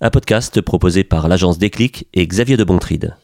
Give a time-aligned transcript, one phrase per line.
[0.00, 3.16] un podcast proposé par l'agence Déclic et Xavier de Bontride.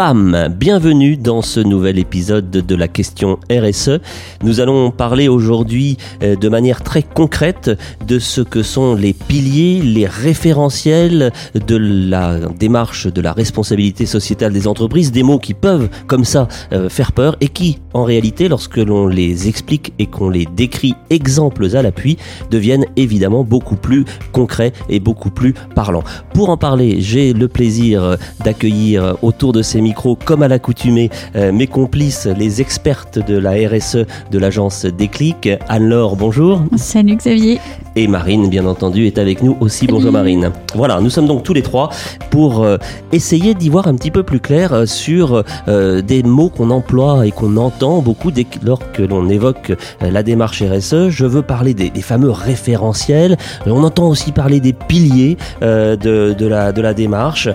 [0.00, 4.00] Bienvenue dans ce nouvel épisode de la question RSE.
[4.42, 7.70] Nous allons parler aujourd'hui euh, de manière très concrète
[8.06, 14.54] de ce que sont les piliers, les référentiels de la démarche de la responsabilité sociétale
[14.54, 18.48] des entreprises, des mots qui peuvent comme ça euh, faire peur et qui en réalité
[18.48, 22.16] lorsque l'on les explique et qu'on les décrit exemples à l'appui
[22.50, 26.04] deviennent évidemment beaucoup plus concrets et beaucoup plus parlants.
[26.32, 29.89] Pour en parler, j'ai le plaisir d'accueillir autour de ces
[30.24, 35.48] comme à l'accoutumée, euh, mes complices, les expertes de la RSE de l'agence Déclic.
[35.68, 36.62] Anne-Laure, bonjour.
[36.76, 37.60] Salut Xavier.
[37.96, 39.86] Et Marine, bien entendu, est avec nous aussi.
[39.86, 40.52] Bonjour Marine.
[40.74, 41.90] Voilà, nous sommes donc tous les trois
[42.30, 42.76] pour euh,
[43.12, 47.30] essayer d'y voir un petit peu plus clair euh, sur des mots qu'on emploie et
[47.30, 51.08] qu'on entend beaucoup dès lors que l'on évoque la démarche RSE.
[51.08, 53.36] Je veux parler des, fameux référentiels.
[53.66, 57.48] On entend aussi parler des piliers de, la, de la démarche,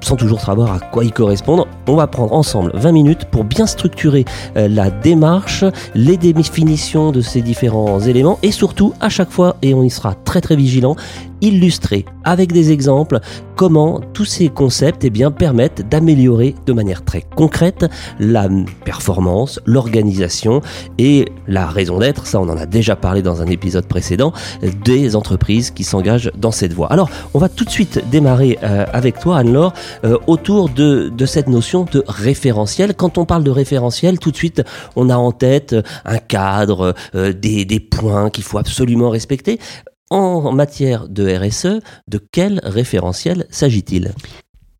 [0.00, 3.66] sans toujours savoir à quoi ils correspondent on va prendre ensemble 20 minutes pour bien
[3.66, 4.24] structurer
[4.56, 9.74] euh, la démarche, les définitions de ces différents éléments et surtout à chaque fois, et
[9.74, 10.96] on y sera très très vigilant,
[11.40, 13.20] illustrer avec des exemples
[13.56, 17.86] comment tous ces concepts eh bien, permettent d'améliorer de manière très concrète
[18.18, 18.48] la
[18.84, 20.60] performance, l'organisation
[20.98, 24.34] et la raison d'être, ça on en a déjà parlé dans un épisode précédent,
[24.84, 26.92] des entreprises qui s'engagent dans cette voie.
[26.92, 29.72] Alors on va tout de suite démarrer euh, avec toi Anne-Laure
[30.04, 32.94] euh, autour de, de cette notion de référentiel.
[32.94, 34.62] Quand on parle de référentiel, tout de suite
[34.96, 39.58] on a en tête un cadre, euh, des, des points qu'il faut absolument respecter.
[40.10, 44.12] En matière de RSE, de quel référentiel s'agit-il?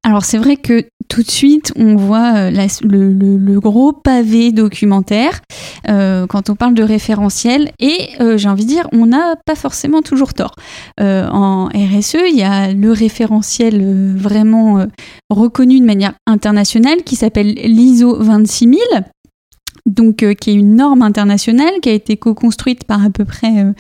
[0.07, 5.41] Alors c'est vrai que tout de suite on voit euh, le, gros pavé documentaire
[5.89, 9.57] euh, quand on parle de référentiel et euh, j'ai envie de dire on n'a pas
[9.57, 10.55] forcément toujours tort.
[11.01, 14.87] en RSE il y a le référentiel vraiment
[15.29, 18.79] reconnu de manière internationale qui s'appelle l'ISO 26000
[19.87, 23.65] donc euh, qui est une norme internationale qui a été co-construite par à peu près
[23.65, 23.73] euh,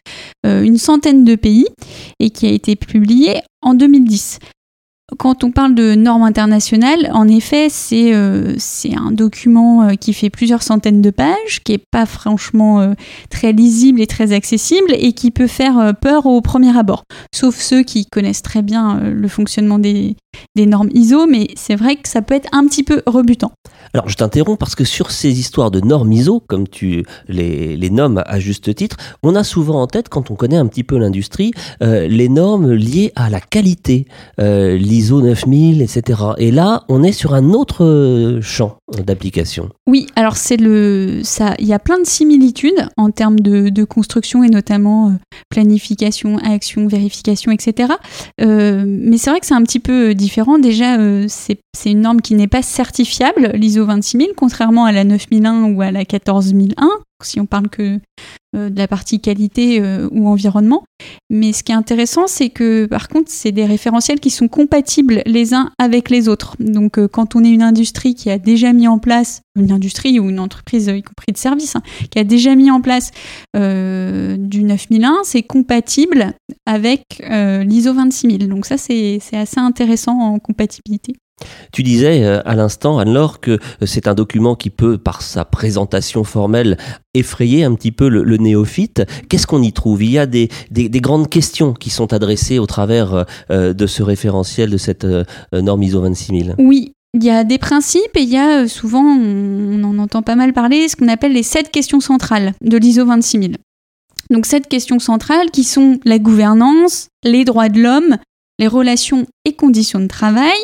[0.47, 1.67] euh, une centaine de pays
[2.21, 4.39] et qui a été publiée en 2010.
[5.19, 11.00] Quand on parle de normes internationales, en effet, c'est un document qui fait plusieurs centaines
[11.00, 12.93] de pages, qui n'est pas franchement
[13.31, 17.05] très lisible et très accessible et qui peut faire peur au premier abord.
[17.33, 20.17] Sauf ceux qui connaissent très bien le fonctionnement des,
[20.56, 23.53] des normes ISO, mais c'est vrai que ça peut être un petit peu rebutant.
[23.94, 27.91] Alors je t'interromps parce que sur ces histoires de normes ISO, comme tu les, les
[27.91, 30.98] nommes à juste titre, on a souvent en tête, quand on connaît un petit peu
[30.98, 31.52] l'industrie,
[31.82, 34.06] euh, les normes liées à la qualité,
[34.41, 36.20] euh, l'ISO 9000, etc.
[36.38, 39.70] Et là, on est sur un autre euh, champ d'application.
[39.86, 44.42] Oui, alors c'est le, ça, il y a plein de similitudes en termes de, construction
[44.42, 45.16] et notamment
[45.48, 47.92] planification, action, vérification, etc.
[48.38, 50.58] mais c'est vrai que c'est un petit peu différent.
[50.58, 50.96] Déjà,
[51.28, 55.91] c'est une norme qui n'est pas certifiable, l'ISO 26000, contrairement à la 9001 ou à
[55.91, 56.88] la 14001,
[57.22, 57.98] si on parle que
[58.56, 60.84] euh, de la partie qualité euh, ou environnement.
[61.31, 65.22] Mais ce qui est intéressant, c'est que par contre, c'est des référentiels qui sont compatibles
[65.26, 66.56] les uns avec les autres.
[66.59, 70.20] Donc euh, quand on est une industrie qui a déjà mis en place, une industrie
[70.20, 73.10] ou une entreprise, y compris de service, hein, qui a déjà mis en place
[73.54, 76.34] du 9001, c'est compatible
[76.66, 78.48] avec l'ISO 26000.
[78.48, 81.14] Donc ça, c'est assez intéressant en compatibilité.
[81.72, 85.44] Tu disais euh, à l'instant, Anne-Laure, que euh, c'est un document qui peut, par sa
[85.44, 86.78] présentation formelle,
[87.14, 89.02] effrayer un petit peu le, néophyte.
[89.28, 90.02] Qu'est-ce qu'on y trouve?
[90.02, 94.70] Il y a des, grandes questions qui sont adressées au travers euh, de ce référentiel,
[94.70, 95.06] de cette
[95.52, 96.54] norme ISO 26000.
[96.58, 100.36] Oui, il y a des principes et il y a souvent, on en entend pas
[100.36, 103.56] mal parler, ce qu'on appelle les sept questions centrales de l'ISO 26000.
[104.30, 108.16] Donc sept questions centrales qui sont la gouvernance, les droits de l'homme,
[108.58, 110.56] les relations et conditions de travail,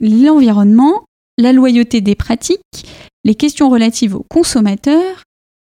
[0.00, 1.04] l'environnement,
[1.38, 2.86] la, loyauté des pratiques,
[3.24, 5.22] les questions relatives aux consommateurs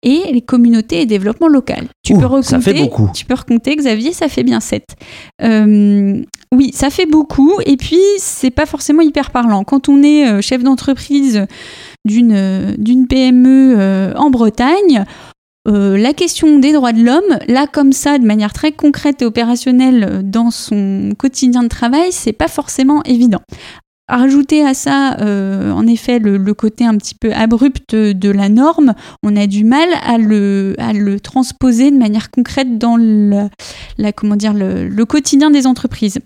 [0.04, 1.88] et les communautés et développement local.
[2.04, 3.10] Tu peux recompter, ça fait beaucoup.
[3.14, 4.84] Tu peux recompter, Xavier, ça fait bien 7.
[5.42, 6.22] Euh,
[6.54, 9.64] oui, ça fait beaucoup et puis c'est pas forcément hyper parlant.
[9.64, 11.46] Quand on est euh, chef d'entreprise
[12.06, 15.06] d'une d'une PME euh, en Bretagne,
[15.66, 20.22] la question des droits de l'homme, là comme ça, de manière très concrète et opérationnelle
[20.24, 23.42] dans son quotidien de travail, c'est pas forcément évident.
[24.10, 28.96] Rajouter à ça, euh, en effet, le, côté un petit peu abrupt de la norme,
[29.24, 34.54] on a du mal à le, à transposer de manière concrète dans la, comment dire,
[34.54, 36.20] le, quotidien des entreprises.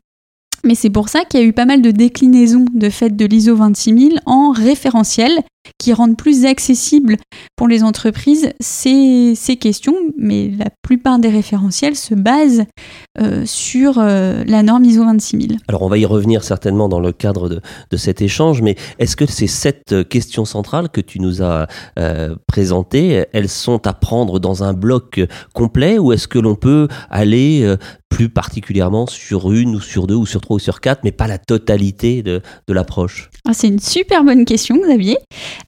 [0.63, 3.25] Mais c'est pour ça qu'il y a eu pas mal de déclinaisons de fait de
[3.25, 5.31] l'ISO 26000 en référentiel
[5.78, 7.18] qui rendent plus accessibles
[7.56, 12.66] pour les entreprises ces, ces, questions, mais la plupart des référentiels se basent
[13.19, 15.58] euh, sur euh, la norme ISO 26000.
[15.68, 19.16] Alors on va y revenir certainement dans le cadre de, de cet échange, mais est-ce
[19.16, 21.68] que ces sept questions centrales que tu nous as
[22.00, 25.22] euh, présentées, elles sont à prendre dans un bloc
[25.54, 27.78] complet ou est-ce que l'on peut aller euh,
[28.10, 31.28] plus particulièrement sur une ou sur deux ou sur trois ou sur quatre, mais pas
[31.28, 33.30] la totalité de, de l'approche?
[33.48, 35.18] Ah, C'est une super bonne question, Xavier.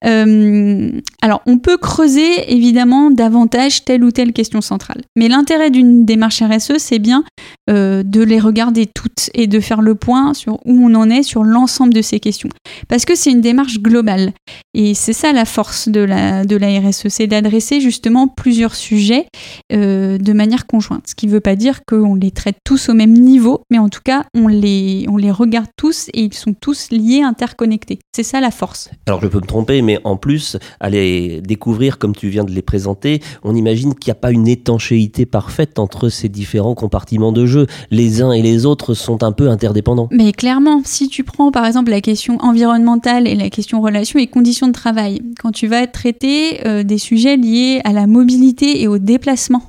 [0.06, 0.92] Euh,
[1.22, 5.02] alors, on peut creuser évidemment davantage telle ou telle question centrale.
[5.16, 7.24] Mais l'intérêt d'une démarche RSE, c'est bien
[7.70, 11.24] euh, de les regarder toutes et de faire le point sur où on en est
[11.24, 12.50] sur l'ensemble de ces questions.
[12.88, 14.34] Parce que c'est une démarche globale.
[14.74, 19.26] Et c'est ça la force de la, de la RSE, c'est d'adresser justement plusieurs sujets
[19.74, 21.08] euh, de manière conjointe.
[21.08, 23.90] Ce qui ne veut pas dire qu'on les traite tous au même niveau, mais en
[23.90, 28.00] tout cas, on les, on les regarde tous et ils sont tous liés, interconnectés.
[28.16, 28.90] C'est ça la force.
[29.08, 32.52] Alors je peux me tromper, mais en plus, à les découvrir comme tu viens de
[32.52, 37.32] les présenter, on imagine qu'il n'y a pas une étanchéité parfaite entre ces différents compartiments
[37.32, 37.68] de jeu.
[37.92, 40.10] Les uns et les autres sont un peu interdépendants.
[40.12, 44.28] Mais clairement, si tu prends par exemple la question environnementale et la question relations et
[44.28, 48.88] conditions de travail, quand tu vas traiter euh, des sujets liés à la mobilité et
[48.88, 49.64] au déplacement,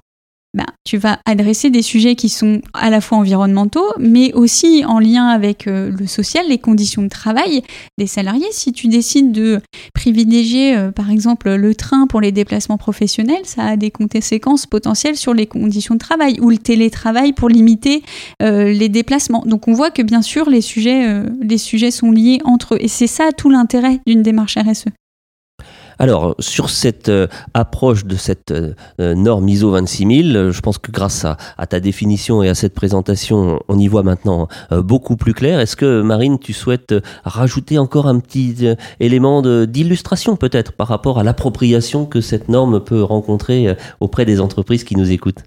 [0.53, 4.99] ben, tu vas adresser des sujets qui sont à la fois environnementaux, mais aussi en
[4.99, 7.63] lien avec euh, le social, les conditions de travail
[7.99, 8.49] des salariés.
[8.51, 9.61] Si tu décides de
[9.95, 15.17] privilégier, euh, par exemple, le train pour les déplacements professionnels, ça a des conséquences potentielles
[15.17, 18.03] sur les conditions de travail, ou le télétravail pour limiter
[18.43, 19.45] euh, les déplacements.
[19.47, 22.79] Donc on voit que bien sûr, les sujets, les sujets sont liés entre eux.
[22.81, 24.87] Et c'est ça tout l'intérêt d'une démarche RSE.
[26.01, 30.91] Alors, sur cette euh, approche de cette euh, euh, norme ISO 26000, je pense que
[30.91, 31.37] grâce à,
[31.67, 35.61] ta définition et à cette présentation, on y voit maintenant beaucoup plus clair.
[35.61, 36.95] Est-ce que, Marine, tu souhaites
[37.25, 38.67] rajouter encore un petit
[38.99, 44.85] élément d'illustration peut-être par rapport à l'appropriation que cette norme peut rencontrer auprès des entreprises
[44.85, 45.45] qui nous écoutent?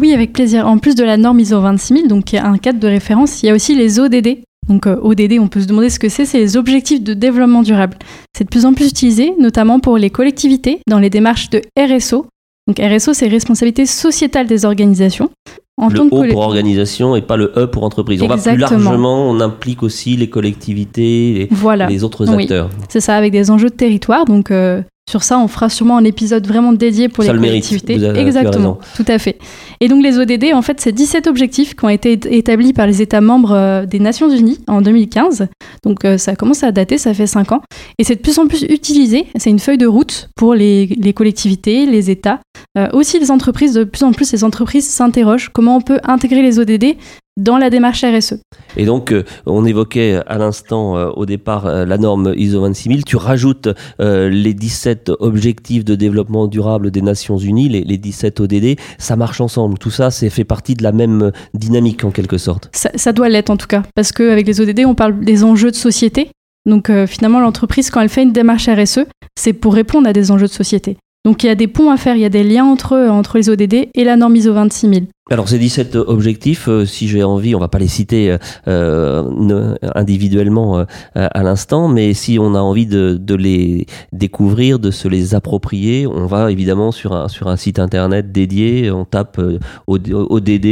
[0.00, 0.66] Oui, avec plaisir.
[0.66, 3.46] En plus de la norme ISO 26000, donc qui est un cadre de référence, il
[3.46, 4.38] y a aussi les ODD,
[4.68, 7.62] donc euh, ODD, on peut se demander ce que c'est, c'est les objectifs de développement
[7.62, 7.96] durable.
[8.36, 12.26] C'est de plus en plus utilisé, notamment pour les collectivités, dans les démarches de RSO.
[12.66, 15.30] Donc RSO, c'est responsabilité sociétale des organisations.
[15.78, 18.22] En le O pour organisation et pas le E pour entreprise.
[18.22, 21.48] On va plus largement, on implique aussi les collectivités, et
[21.88, 22.70] les autres acteurs.
[22.88, 24.24] C'est ça, avec des enjeux de territoire.
[24.24, 28.02] Donc euh, sur ça, on fera sûrement un épisode vraiment dédié pour les collectivités.
[28.16, 29.38] Exactement, tout à fait.
[29.80, 33.02] Et donc les ODD, en fait, c'est 17 objectifs qui ont été établis par les
[33.02, 35.48] États membres euh, des Nations Unies en 2015.
[35.82, 37.62] Donc euh, ça commence à dater, ça fait 5 ans.
[37.98, 39.26] Et c'est de plus en plus utilisé.
[39.36, 42.40] C'est une feuille de route pour les, collectivités, les États,
[42.78, 43.74] euh, aussi les entreprises.
[43.74, 46.96] De plus en plus, les entreprises s'interrogent comment on peut intégrer les ODD
[47.36, 48.40] dans la démarche RSE.
[48.76, 53.04] Et donc, euh, on évoquait à l'instant, euh, au départ, euh, la norme ISO 26000.
[53.04, 53.68] Tu rajoutes
[53.98, 58.76] les 17 objectifs de développement durable des Nations Unies, les, les 17 ODD.
[58.98, 59.78] Ça marche ensemble.
[59.78, 62.68] Tout ça, c'est fait partie de la même dynamique en quelque sorte.
[62.72, 65.70] Ça, ça doit l'être en tout cas, parce qu'avec les ODD, on parle des enjeux
[65.70, 66.30] de société.
[66.66, 69.00] Donc finalement, l'entreprise, quand elle fait une démarche RSE,
[69.38, 70.96] c'est pour répondre à des enjeux de société.
[71.24, 73.38] Donc il y a des ponts à faire, il y a des liens entre, entre
[73.38, 75.06] les ODD et la norme ISO 26000.
[75.28, 78.38] Alors ces 17 objectifs, euh, si j'ai envie, on va pas les citer euh,
[78.68, 80.84] euh individuellement euh,
[81.14, 86.06] à l'instant, mais si on a envie de, de, les découvrir, de se les approprier,
[86.06, 89.40] on va évidemment sur un, sur un site internet dédié, on tape
[89.88, 90.66] ODD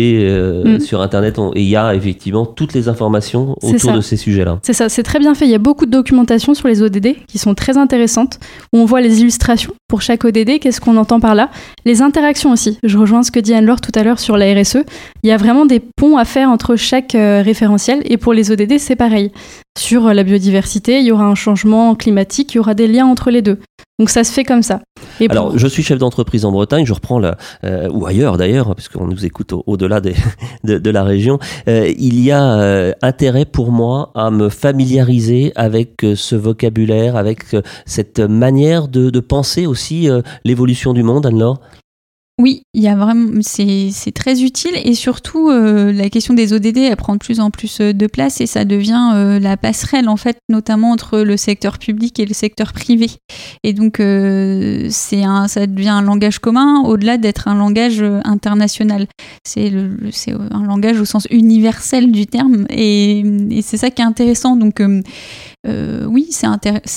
[0.64, 0.78] mm.
[0.78, 4.60] sur internet et il y a effectivement toutes les informations autour de ces sujets-là.
[4.62, 5.46] C'est ça, c'est très bien fait.
[5.46, 8.38] Il y a beaucoup de documentation sur les ODD qui sont très intéressantes,
[8.72, 11.50] où on voit les illustrations pour chaque ODD, qu'est-ce qu'on entend par là,
[11.84, 12.78] les interactions aussi.
[12.84, 14.78] Je rejoins ce que dit Anne-Laure tout à l'heure sur la RSE,
[15.22, 18.02] il y a vraiment des ponts à faire entre chaque euh, référentiel.
[18.04, 19.30] Et pour les ODD, c'est pareil.
[19.78, 23.06] Sur euh, la biodiversité, il y aura un changement climatique, il y aura des liens
[23.06, 23.58] entre les deux.
[23.98, 24.80] Donc ça se fait comme ça.
[25.28, 29.06] Alors, je suis chef d'entreprise en Bretagne, je reprends la, euh, ou ailleurs d'ailleurs, puisqu'on
[29.06, 30.00] nous écoute au-delà
[30.64, 31.38] de, la région.
[31.68, 37.44] il y a intérêt pour moi à me familiariser avec ce vocabulaire, avec
[37.86, 40.08] cette manière de, de penser aussi
[40.44, 41.60] l'évolution du monde, Anne-Laure?
[42.40, 46.78] Oui, il y a vraiment, c'est, très utile et surtout euh, la question des ODD,
[46.78, 50.08] elle prend de plus en plus euh, de place et ça devient euh, la passerelle
[50.08, 53.08] en fait, notamment entre le secteur public et le secteur privé.
[53.62, 59.06] Et donc c'est un, ça devient un langage commun au-delà d'être un langage international.
[59.46, 59.72] C'est,
[60.10, 64.56] c'est un langage au sens universel du terme et, et c'est ça qui est intéressant.
[64.56, 64.82] Donc
[65.66, 66.46] euh, oui, c'est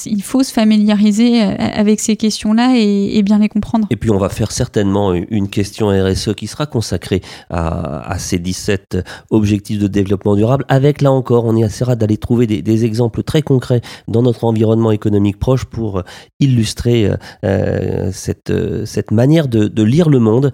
[0.05, 3.87] il faut se familiariser euh, avec ces questions-là et, bien les comprendre.
[3.89, 8.97] Et puis on va faire certainement une question RSE qui sera consacrée à, ces 17
[9.31, 10.65] objectifs de développement durable.
[10.67, 15.39] Avec là encore, on essaiera d'aller trouver des, exemples très concrets dans notre environnement économique
[15.39, 16.03] proche pour
[16.39, 17.09] illustrer
[17.43, 18.53] euh, cette,
[18.85, 20.51] cette manière de, lire le monde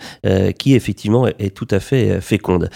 [0.57, 2.69] qui effectivement est tout à fait féconde.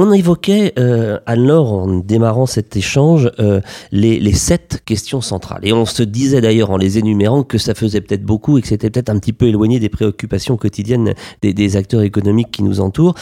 [0.00, 5.62] On évoquait, euh, Anne-Laure, en démarrant cet échange, euh, les, sept questions centrales.
[5.64, 8.68] Et on se disait d'ailleurs en les énumérant que ça faisait peut-être beaucoup et que
[8.68, 13.14] c'était peut-être un petit peu éloigné des préoccupations quotidiennes des, acteurs économiques qui nous entourent.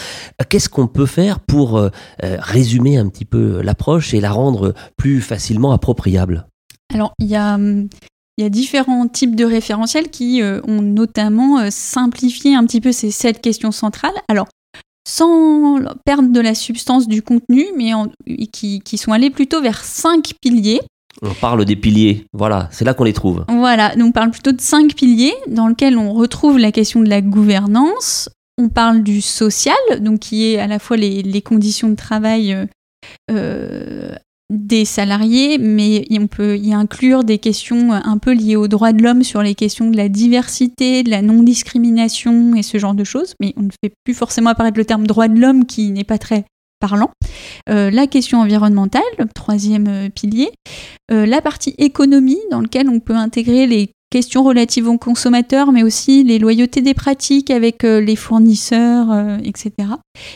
[0.51, 1.89] Qu'est-ce qu'on peut faire pour euh,
[2.21, 6.47] résumer un petit peu l'approche et la rendre plus facilement appropriable?
[6.93, 7.59] Alors, il y a...
[8.39, 13.11] Il y a différents types de référentiels qui ont notamment simplifié un petit peu ces
[13.11, 14.13] sept questions centrales.
[14.29, 14.47] Alors,
[15.07, 17.93] sans perdre de la substance du contenu, mais
[18.53, 20.81] qui, sont allés plutôt vers cinq piliers.
[21.23, 23.45] On parle des piliers, voilà, c'est là qu'on les trouve.
[23.49, 27.09] Voilà, donc on parle plutôt de cinq piliers dans lesquels on retrouve la question de
[27.09, 31.95] la gouvernance, on parle du social, donc qui est à la fois les, conditions de
[31.95, 32.67] travail euh,
[33.31, 34.15] euh,
[34.49, 39.03] des salariés, mais on peut y inclure des questions un peu liées aux droits de
[39.03, 43.35] l'homme sur les questions de la diversité, de la non-discrimination et ce genre de choses.
[43.41, 46.19] Mais on ne fait plus forcément apparaître le terme droit de l'homme qui n'est pas
[46.19, 46.45] très
[46.79, 47.11] parlant.
[47.69, 49.03] Euh, la question environnementale,
[49.35, 50.51] troisième euh, pilier.
[51.11, 55.83] Euh, la partie économie, dans laquelle on peut intégrer les questions relatives aux consommateurs, mais
[55.83, 59.73] aussi les loyautés des pratiques avec les fournisseurs, etc.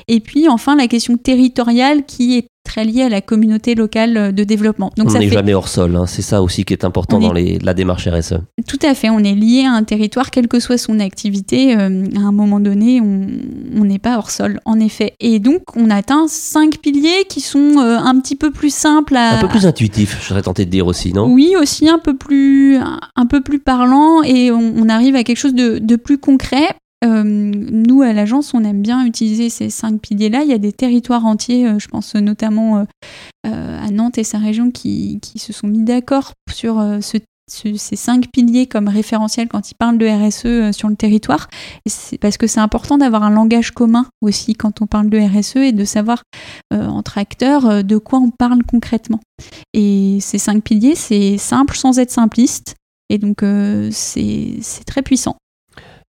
[0.09, 4.45] Et puis enfin la question territoriale qui est très lié à la communauté locale de
[4.45, 4.93] développement.
[4.97, 6.07] Donc on n'est jamais hors sol, hein.
[6.07, 8.35] c'est ça aussi qui est important dans la démarche RSE.
[8.69, 12.05] Tout à fait, on est lié à un territoire, quelle que soit son activité, euh,
[12.17, 15.15] à un moment donné, on n'est pas hors sol, en effet.
[15.19, 19.39] Et donc, on atteint cinq piliers qui sont euh, un petit peu plus simples à...
[19.39, 21.27] Un peu plus intuitifs, je serais tenté de dire aussi, non?
[21.27, 22.79] Oui, aussi un peu plus,
[23.17, 26.69] un peu plus parlant, et on, arrive à quelque chose de, de plus concret
[27.03, 30.43] euh, nous, à l'agence, on aime bien utiliser ces cinq piliers-là.
[30.43, 32.85] Il y a des territoires entiers, euh, je pense notamment
[33.47, 37.17] euh, à Nantes et sa région, qui, qui se sont mis d'accord sur ce,
[37.49, 41.49] ces cinq piliers comme référentiel quand ils parlent de RSE sur le territoire.
[42.21, 45.73] parce que c'est important d'avoir un langage commun aussi quand on parle de RSE et
[45.73, 46.23] de savoir
[46.71, 49.21] entre acteurs de quoi on parle concrètement.
[49.73, 52.77] Et ces cinq piliers, c'est simple sans être simpliste.
[53.09, 53.39] Et donc,
[53.91, 55.37] c'est très puissant.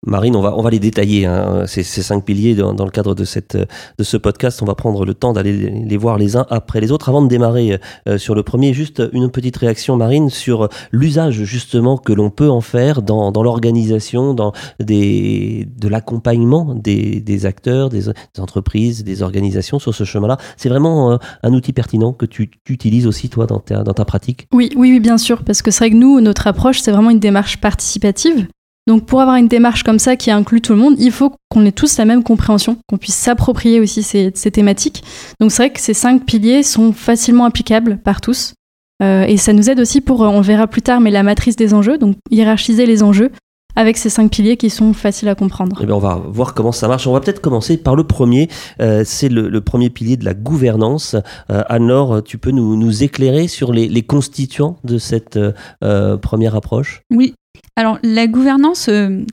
[0.06, 3.24] Marine, on va, on va les détailler, hein, ces, cinq piliers dans, le cadre de,
[3.24, 4.62] cette, de ce podcast.
[4.62, 7.10] On va prendre le temps d'aller les voir les uns après les autres.
[7.10, 11.98] Avant de démarrer euh, sur le premier, juste une petite réaction, Marine, sur l'usage justement
[11.98, 17.90] que l'on peut en faire dans, dans l'organisation, dans des, de l'accompagnement des, des, acteurs,
[17.90, 20.38] des, entreprises, des organisations sur ce chemin-là.
[20.58, 23.94] C'est vraiment euh, un outil pertinent que tu, tu, utilises aussi, toi, dans ta, dans
[23.94, 24.48] ta pratique?
[24.52, 27.10] Oui, oui, oui, bien sûr, parce que c'est vrai que nous, notre approche, c'est vraiment
[27.10, 28.48] une démarche participative.
[28.86, 31.66] Donc pour avoir une démarche comme ça qui inclut tout le monde, il faut qu'on
[31.66, 35.04] ait tous la même compréhension, qu'on puisse s'approprier aussi ces, thématiques.
[35.40, 38.54] Donc c'est vrai que ces cinq piliers sont facilement applicables par tous.
[39.02, 41.74] Euh, et ça nous aide aussi pour, on verra plus tard, mais la matrice des
[41.74, 43.32] enjeux, donc hiérarchiser les enjeux
[43.76, 45.80] avec ces cinq piliers qui sont faciles à comprendre.
[45.82, 47.08] Eh bien, on va voir comment ça marche.
[47.08, 48.50] On va peut-être commencer par le premier.
[48.82, 51.16] Euh, c'est le, premier pilier de la gouvernance.
[51.50, 55.40] Euh, Anne-Laure, tu peux nous, nous éclairer sur les, les, constituants de cette
[55.80, 57.02] première approche?
[57.10, 57.34] Oui,
[57.76, 59.24] alors, la gouvernance, euh,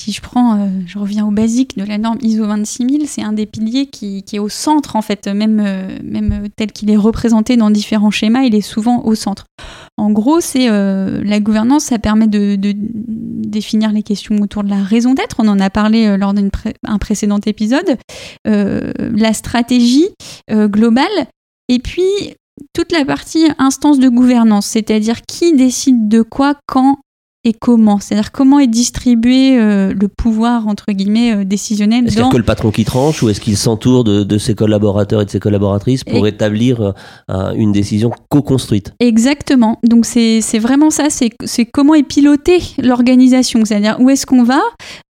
[0.00, 3.34] si je prends, euh, je reviens au basique de la norme ISO 26000, c'est un
[3.34, 7.56] des piliers qui, est au centre, en fait, même, euh, même tel qu'il est représenté
[7.56, 9.44] dans différents schémas, il est souvent au centre.
[9.98, 15.12] En gros, c'est la gouvernance, ça permet de, définir les questions autour de la raison
[15.12, 15.36] d'être.
[15.38, 16.48] On en a parlé lors d'un
[16.98, 17.98] précédent épisode.
[18.46, 20.08] la stratégie
[20.50, 21.26] globale.
[21.68, 22.34] Et puis,
[22.72, 26.98] toute la partie instance de gouvernance, c'est-à-dire qui décide de quoi, quand,
[27.44, 27.98] et comment?
[27.98, 32.44] C'est-à-dire comment est distribué euh, le pouvoir, entre guillemets, euh, décisionnel Est-ce a que le
[32.44, 36.26] patron qui tranche ou est-ce qu'il s'entoure de, ses collaborateurs et de ses collaboratrices pour
[36.26, 36.94] établir
[37.30, 38.94] euh, une décision co-construite?
[39.00, 39.78] Exactement.
[39.82, 44.60] Donc c'est vraiment ça, c'est comment est pilotée l'organisation, c'est-à-dire où est-ce qu'on va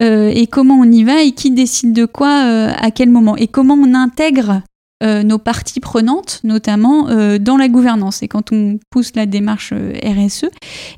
[0.02, 3.36] et comment on y va et qui décide de quoi à quel moment.
[3.36, 4.62] Et comment on intègre
[5.01, 8.22] euh, nos parties prenantes, notamment euh, dans la gouvernance.
[8.22, 10.46] Et quand on pousse la démarche euh, RSE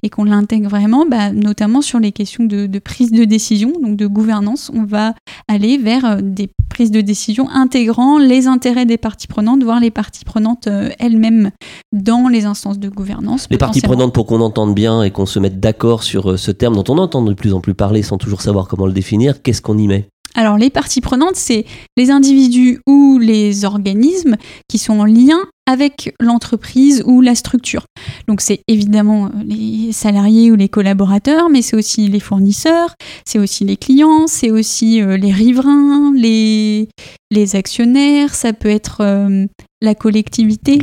[0.03, 4.05] et qu'on l'intègre vraiment, bah, notamment sur les questions de, prise de décision, donc de
[4.05, 5.13] gouvernance, on va
[5.47, 10.25] aller vers des prises de décision intégrant les intérêts des parties prenantes, voire les parties
[10.25, 10.67] prenantes
[10.99, 11.51] elles-mêmes
[11.93, 13.47] dans les instances de gouvernance.
[13.51, 16.75] Les parties prenantes, pour qu'on entende bien et qu'on se mette d'accord sur ce terme
[16.75, 19.61] dont on entend de plus en plus parler sans toujours savoir comment le définir, qu'est-ce
[19.61, 20.09] qu'on y met?
[20.35, 21.65] Alors les parties prenantes, c'est
[21.97, 24.37] les individus ou les organismes
[24.67, 27.85] qui sont en lien avec l'entreprise ou la structure.
[28.27, 33.39] Donc c'est évidemment euh, les salariés ou les collaborateurs, mais c'est aussi les fournisseurs, c'est
[33.39, 36.89] aussi les clients, c'est aussi euh, les riverains, les,
[37.31, 39.45] les actionnaires, ça peut être euh,
[39.81, 40.77] la collectivité,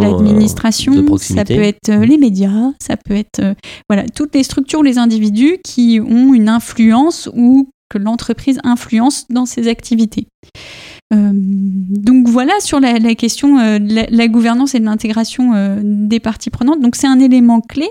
[0.00, 3.54] l'administration, ça peut être les médias, ça peut être
[3.88, 9.46] voilà toutes les structures, les individus qui ont une influence ou que l'entreprise influence dans
[9.46, 10.26] ses activités.
[11.14, 16.20] Euh, donc voilà sur la, question euh, de la, gouvernance et de l'intégration euh, des
[16.20, 16.80] parties prenantes.
[16.80, 17.88] Donc c'est un élément clé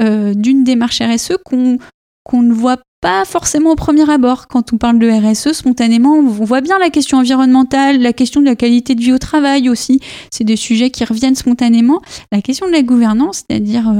[0.00, 1.78] d'une démarche RSE qu'on
[2.24, 4.48] qu'on ne voit pas forcément au premier abord.
[4.48, 8.46] Quand on parle de RSE, spontanément, on voit bien la question environnementale, la question de
[8.46, 10.00] la qualité de vie au travail aussi.
[10.30, 12.00] C'est des sujets qui reviennent spontanément.
[12.32, 13.92] La question de la gouvernance, c'est-à-dire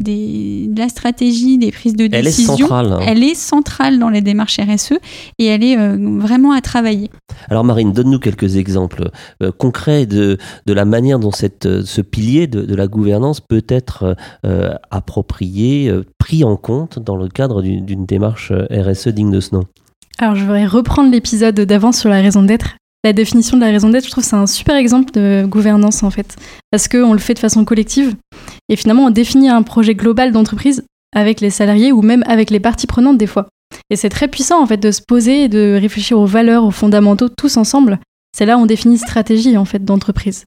[0.00, 2.54] de la stratégie, des prises de décision.
[2.54, 2.92] Elle est centrale.
[2.92, 3.00] Hein.
[3.06, 4.94] Elle est centrale dans les démarches RSE
[5.38, 7.10] et elle est euh, vraiment à travailler.
[7.48, 9.10] Alors Marine, donne-nous quelques exemples
[9.42, 13.64] euh, concrets de, de la manière dont cette, euh, ce pilier de, la gouvernance peut
[13.68, 14.16] être
[14.90, 19.64] approprié, pris en compte dans le cadre d'une démarche RSE digne de ce nom.
[20.18, 23.88] Alors je voudrais reprendre l'épisode d'avant sur la raison d'être la définition de la raison
[23.88, 26.36] d'être, je trouve c'est un super exemple de gouvernance en fait,
[26.70, 28.14] parce qu'on le fait de façon collective
[28.72, 30.82] et finalement on définit un projet global d'entreprise
[31.14, 33.46] avec les salariés ou même avec les parties prenantes des fois.
[33.90, 36.70] Et c'est très puissant en fait de se poser et de réfléchir aux valeurs, aux
[36.70, 38.00] fondamentaux tous ensemble.
[38.34, 40.44] C'est là où on définit stratégie en fait d'entreprise.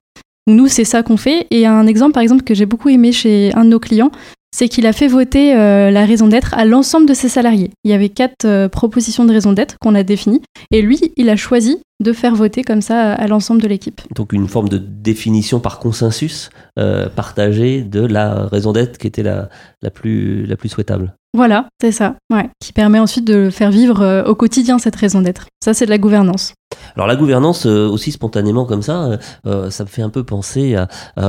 [0.48, 1.48] Nous, c'est ça qu'on fait.
[1.52, 4.12] Et un exemple, par exemple, que j'ai beaucoup aimé chez un de nos clients,
[4.56, 7.72] c'est qu'il a fait voter euh, la raison d'être à l'ensemble de ses salariés.
[7.84, 11.30] Il y avait quatre euh, propositions de raison d'être qu'on a définies, et lui, il
[11.30, 14.00] a choisi de faire voter comme ça à l'ensemble de l'équipe.
[14.16, 19.24] Donc une forme de définition par consensus euh, partagée de la raison d'être qui était
[19.24, 19.50] la,
[19.82, 21.14] la plus souhaitable.
[21.36, 25.48] Voilà, c'est ça, ouais, qui permet ensuite de faire vivre au quotidien cette raison d'être.
[25.64, 26.54] Ça, c'est de la gouvernance.
[26.96, 30.24] Alors la gouvernance euh, aussi spontanément comme ça, euh, euh, ça me fait un peu
[30.24, 30.76] penser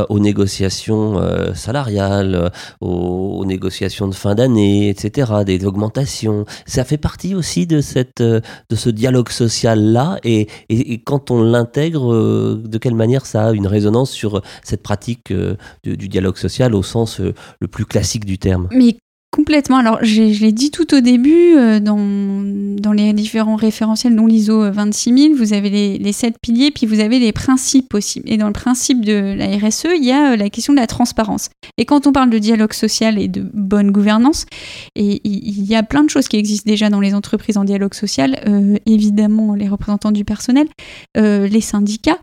[0.08, 1.20] aux négociations
[1.54, 6.44] salariales, aux, négociations de fin d'année, etc., des augmentations.
[6.66, 11.42] Ça fait partie aussi de cette de ce dialogue social là, et, et, quand on
[11.42, 12.14] l'intègre,
[12.56, 15.32] de quelle manière ça a une résonance sur cette pratique
[15.84, 18.68] du, du dialogue social au sens le plus classique du terme?
[18.72, 18.96] Mais
[19.36, 19.76] Complètement.
[19.76, 24.70] Alors, je l'ai dit tout au début, euh, dans, dans, les différents référentiels, dont l'ISO
[24.70, 28.22] 26000, vous avez les, les, sept piliers, puis vous avez les principes aussi.
[28.24, 30.86] Et dans le principe de la RSE, il y a euh, la question de la
[30.86, 31.50] transparence.
[31.76, 34.46] Et quand on parle de dialogue social et de bonne gouvernance,
[34.94, 37.92] et il y a plein de choses qui existent déjà dans les entreprises en dialogue
[37.92, 40.66] social, euh, évidemment les représentants du personnel,
[41.14, 42.18] les syndicats,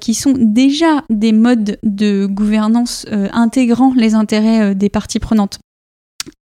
[0.00, 5.58] qui sont déjà des modes de gouvernance intégrant les intérêts des parties prenantes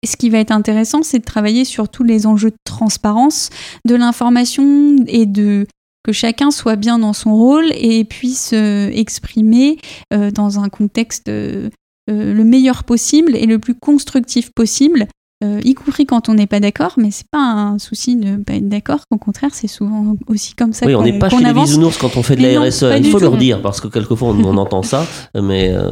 [0.05, 3.49] ce qui va être intéressant, c'est de travailler sur tous les enjeux de transparence
[3.85, 5.67] de l'information et de
[6.03, 9.77] que chacun soit bien dans son rôle et puisse euh, exprimer
[10.13, 11.69] euh, dans un contexte euh,
[12.09, 15.07] le meilleur possible et le plus constructif possible
[15.43, 18.37] euh, y compris quand on n'est pas d'accord, mais c'est pas un souci de ne
[18.37, 19.01] pas être d'accord.
[19.11, 20.87] Au contraire, c'est souvent aussi comme ça.
[20.87, 22.85] Oui, on n'est pas chez les bisounours quand on fait de la RSE.
[22.97, 25.91] Il faut le dire parce que quelquefois on, entend ça, mais euh,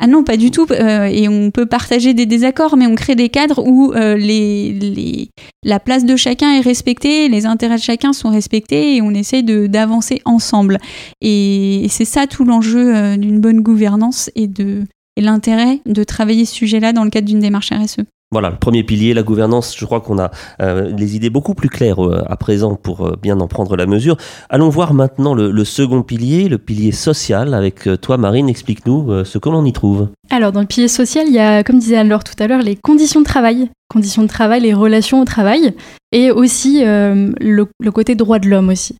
[0.00, 0.66] ah non, pas du tout.
[0.70, 5.28] Euh, et on peut partager des désaccords, mais on crée des cadres où les, les,
[5.62, 9.42] la place de chacun est respectée, les intérêts de chacun sont respectés, et on essaye
[9.44, 10.78] d'avancer ensemble.
[11.20, 14.84] Et, c'est ça tout l'enjeu d'une bonne gouvernance et de
[15.16, 18.04] et l'intérêt de travailler ce sujet-là dans le cadre d'une démarche RSE.
[18.32, 21.68] Voilà, le premier pilier, la gouvernance, je crois qu'on a euh, les idées beaucoup plus
[21.68, 24.16] claires euh, à présent pour euh, bien en prendre la mesure.
[24.50, 27.54] Allons voir maintenant le, second pilier, le pilier social.
[27.54, 30.08] Avec toi, Marine, explique-nous ce que l'on y trouve.
[30.30, 32.74] Alors, dans le pilier social, il y a, comme disait Anne-Laure tout à l'heure, les
[32.74, 33.70] conditions de travail.
[33.88, 35.74] Conditions de travail, les relations au travail,
[36.10, 38.96] et aussi le, le côté droit de l'homme aussi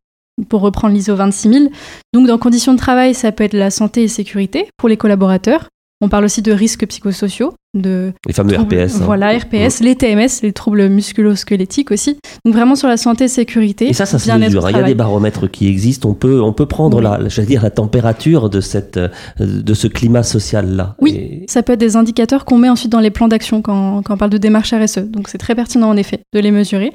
[0.48, 1.70] pour reprendre l'ISO 26000.
[2.12, 5.68] Donc dans conditions de travail, ça peut être la santé et sécurité pour les collaborateurs,
[6.00, 7.54] on parle aussi de risques psychosociaux.
[7.74, 8.96] De les fameux RPS.
[8.96, 9.04] Hein.
[9.04, 12.18] Voilà, RPS, les TMS, les troubles musculo-squelettiques aussi.
[12.44, 13.88] Donc vraiment sur la santé, sécurité.
[13.88, 14.68] Et ça, ça se mesure.
[14.70, 16.08] Il y a des baromètres qui existent.
[16.08, 18.98] On peut, on peut prendre la, dire, la température de, cette,
[19.38, 20.96] de ce climat social-là.
[21.00, 24.14] Oui, ça peut être des indicateurs qu'on met ensuite dans les plans d'action quand, quand
[24.14, 25.10] on parle de démarche RSE.
[25.10, 26.92] Donc c'est très pertinent en effet de les mesurer.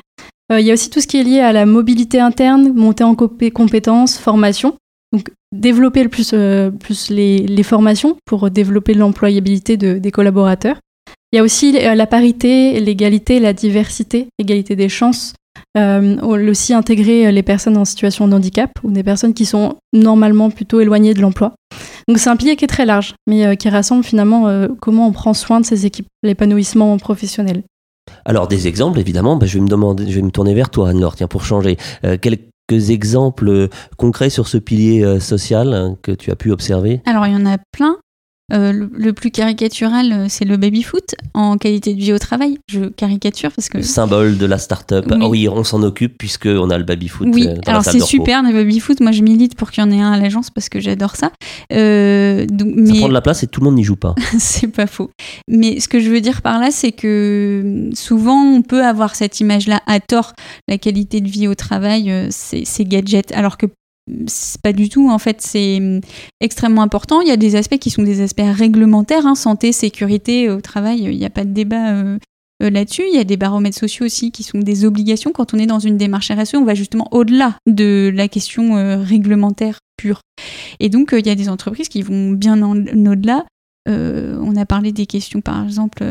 [0.51, 3.03] Euh, il y a aussi tout ce qui est lié à la mobilité interne, montée
[3.03, 4.75] en compétences, formation.
[5.11, 6.71] Donc développer le plus, euh,
[7.09, 10.77] les, formations pour développer l'employabilité des collaborateurs.
[11.31, 15.33] Il y a aussi euh, la parité, l'égalité, la diversité, l'égalité des chances.
[15.77, 20.49] Euh, aussi intégrer les personnes en situation de handicap ou des personnes qui sont normalement
[20.49, 21.53] plutôt éloignées de l'emploi.
[22.07, 25.33] Donc c'est un pilier qui est très large, mais qui rassemble finalement comment on prend
[25.33, 27.63] soin de ces équipes, l'épanouissement professionnel.
[28.25, 31.77] Alors des exemples, évidemment, bah, je vais me tourner vers toi, Anne-Laure, tiens, pour changer.
[32.71, 37.01] Quelques exemples concrets sur ce pilier social hein, que tu as pu observer?
[37.05, 37.97] Alors, il y en a plein.
[38.51, 42.57] Euh, le, plus caricatural, euh, c'est le baby-foot en qualité de vie au travail.
[42.67, 43.77] Je caricature parce que.
[43.77, 45.05] Le symbole de la start-up.
[45.09, 47.27] Oui, ah oui on s'en occupe puisqu'on a le baby-foot.
[47.31, 48.99] Oui, euh, alors c'est super le baby-foot.
[48.99, 51.27] Moi, je milite pour qu'il y en ait un à l'agence parce que j'adore ça.
[51.69, 52.93] donc, mais...
[52.93, 54.15] Ça prend de la place et tout le monde n'y joue pas.
[54.37, 55.09] c'est pas faux.
[55.47, 59.39] Mais ce que je veux dire par là, c'est que souvent, on peut avoir cette
[59.39, 60.33] image-là à tort.
[60.67, 63.31] La qualité de vie au travail, c'est gadget.
[63.31, 63.67] Alors que
[64.61, 65.79] pas du tout en fait c'est
[66.39, 67.21] extrêmement important.
[67.21, 71.01] Il y a des aspects qui sont des aspects réglementaires hein, santé sécurité au travail
[71.03, 72.17] il n'y a pas de débat euh,
[72.63, 73.03] euh, là-dessus.
[73.07, 75.31] Il y a des baromètres sociaux aussi qui sont des obligations.
[75.31, 78.97] Quand on est dans une démarche RSE on va justement au-delà de la question euh,
[79.01, 80.21] réglementaire pure.
[80.79, 83.45] Et donc il y a des entreprises qui vont bien au-delà.
[83.87, 86.03] On a parlé des questions par exemple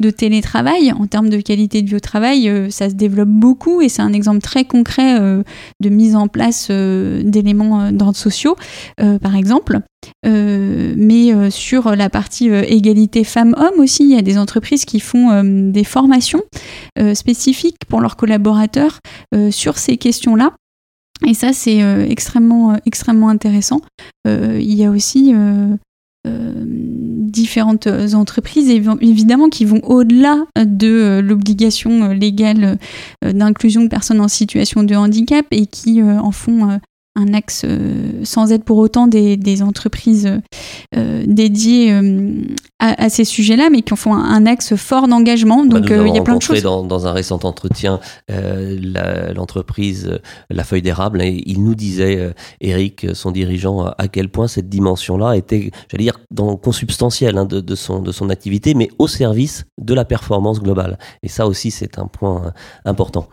[0.00, 3.82] de télétravail, en termes de qualité de vie au travail, euh, ça se développe beaucoup
[3.82, 5.42] et c'est un exemple très concret euh,
[5.80, 8.56] de mise en place euh, d'éléments d'ordre sociaux,
[8.96, 9.80] par exemple.
[10.24, 15.84] mais sur la partie égalité femmes-hommes aussi, il y a des entreprises qui font des
[15.84, 16.42] formations
[17.14, 19.00] spécifiques pour leurs collaborateurs
[19.50, 20.52] sur ces questions-là.
[21.26, 23.82] Et ça, c'est extrêmement, extrêmement intéressant.
[24.26, 25.34] il y a aussi
[27.30, 32.78] différentes entreprises évidemment qui vont au-delà de euh, l'obligation euh, légale
[33.22, 36.80] d'inclusion de personnes en situation de handicap et qui en font
[37.16, 37.66] un axe
[38.22, 40.30] sans être pour autant des, entreprises
[41.26, 42.00] dédiées
[42.78, 45.64] à, ces sujets-là, mais qui en font un, axe fort d'engagement.
[45.64, 46.62] Bah, Donc il y a plein de choses.
[46.62, 50.20] Dans, dans un récent entretien, l'entreprise
[50.50, 55.36] La Feuille d'érable, et il nous disait, Eric, son dirigeant, à quel point cette dimension-là
[55.36, 59.94] était, j'allais dire, dans consubstantielle hein, de, son, de son activité, mais au service de
[59.94, 60.98] la performance globale.
[61.22, 62.52] Et ça aussi, c'est un point
[62.84, 63.28] important.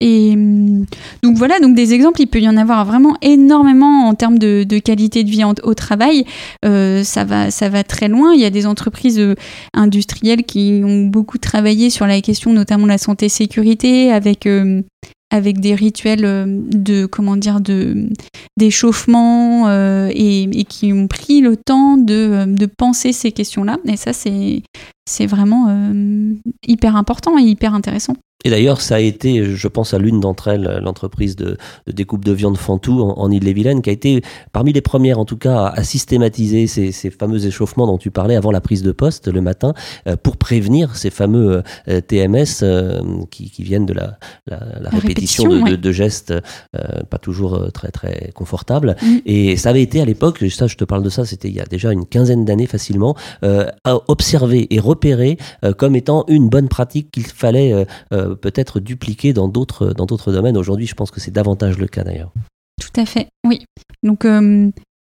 [0.00, 0.86] Et hum,
[1.22, 4.64] donc voilà, donc des exemples, il peut y en avoir vraiment énormément en termes de,
[4.78, 6.24] qualité de vie au travail.
[6.64, 8.32] Euh, ça, va, ça va très loin.
[8.32, 9.34] Il y a des entreprises euh,
[9.74, 14.82] industrielles qui ont beaucoup travaillé sur la question notamment de la santé-sécurité avec euh,
[15.30, 18.08] avec des rituels de comment dire de
[18.56, 19.70] d'échauffement
[20.08, 24.62] et, et, qui ont pris le temps de, de penser ces questions-là et ça c'est
[25.04, 25.92] c'est vraiment
[26.66, 28.14] hyper important et hyper intéressant.
[28.44, 31.56] Et d'ailleurs, ça a été, je pense à l'une d'entre elles, l'entreprise de,
[31.88, 34.22] découpe de viande Fantou en, en Ille-et-Vilaine, qui a été
[34.52, 38.52] parmi les premières, en tout cas, à, systématiser ces, fameux échauffements dont tu parlais avant
[38.52, 39.74] la prise de poste le matin,
[40.06, 44.18] euh, pour prévenir ces fameux euh, TMS euh, qui, viennent de la,
[44.90, 46.32] répétition, de, gestes
[47.10, 48.94] pas toujours très très confortables.
[49.02, 49.16] Mm.
[49.26, 51.60] Et ça avait été à l'époque, ça, je te parle de ça, c'était il y
[51.60, 55.38] a déjà une quinzaine d'années facilement, à observer et repérer
[55.76, 57.86] comme étant une bonne pratique qu'il fallait
[58.34, 60.56] peut-être dupliqué dans d'autres dans d'autres domaines.
[60.56, 62.32] Aujourd'hui, je pense que c'est davantage le cas d'ailleurs.
[62.80, 63.64] Tout à fait, oui.
[64.02, 64.70] Donc euh,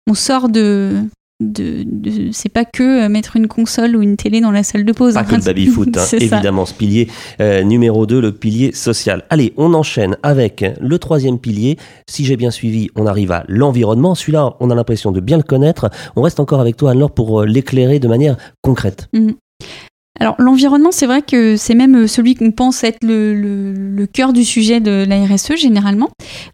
[0.10, 1.04] on sort de,
[1.40, 1.86] de,
[2.32, 5.14] c'est pas que euh, mettre une console ou une télé dans la salle de pause.
[5.14, 7.08] Pas que le baby-foot, hein, évidemment, ce pilier
[7.40, 9.24] euh, numéro 2, le pilier social.
[9.30, 11.78] Allez, on enchaîne avec le troisième pilier.
[12.10, 14.16] Si j'ai bien suivi, on arrive à l'environnement.
[14.16, 15.90] Celui-là, on a l'impression de bien le connaître.
[16.16, 19.08] On reste encore avec toi, Anne-Laure, pour l'éclairer de manière concrète.
[19.14, 19.32] Mmh.
[20.22, 24.46] Alors l'environnement, c'est vrai que c'est même euh, celui qu'on pense être le, cœur du
[24.46, 26.10] sujet de la RSE généralement.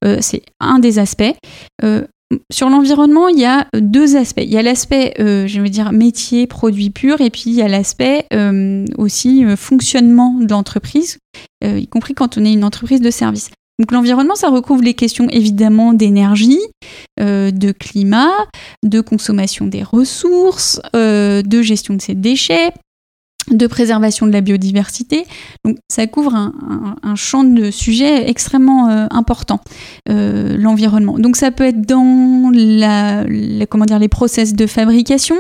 [0.05, 1.35] Euh, c'est un des aspects.
[1.83, 2.05] Euh,
[2.49, 4.41] sur l'environnement, il y a deux aspects.
[4.41, 7.69] Il y a l'aspect, je veux dire, métier, produit pur, et puis il y a
[7.69, 8.25] l'aspect
[8.97, 11.19] aussi fonctionnement de l'entreprise,
[11.63, 13.49] y compris quand on est une entreprise de service.
[13.79, 16.59] Donc l'environnement, ça recouvre les questions évidemment d'énergie,
[17.17, 18.33] de climat,
[18.83, 22.73] de consommation des ressources, de gestion de ses déchets,
[23.51, 25.25] de préservation de la biodiversité.
[25.63, 29.59] Donc ça couvre un, champ de sujets extrêmement euh, important,
[30.09, 31.17] euh, l'environnement.
[31.17, 33.25] Donc ça peut être dans la,
[33.69, 35.35] comment dire, les process de fabrication,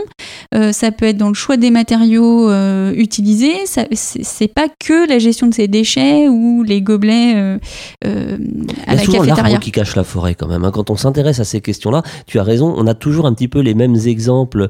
[0.55, 2.51] euh, ça peut être dans le choix des matériaux
[2.93, 3.55] utilisés,
[3.91, 9.57] c'est pas que la gestion de ces déchets ou les gobelets à la souvent cafétéria.
[9.59, 10.63] qui cache la forêt quand même.
[10.63, 10.71] Hein.
[10.71, 13.59] Quand on s'intéresse à ces questions-là, tu as raison, on a toujours un petit peu
[13.59, 14.69] les mêmes exemples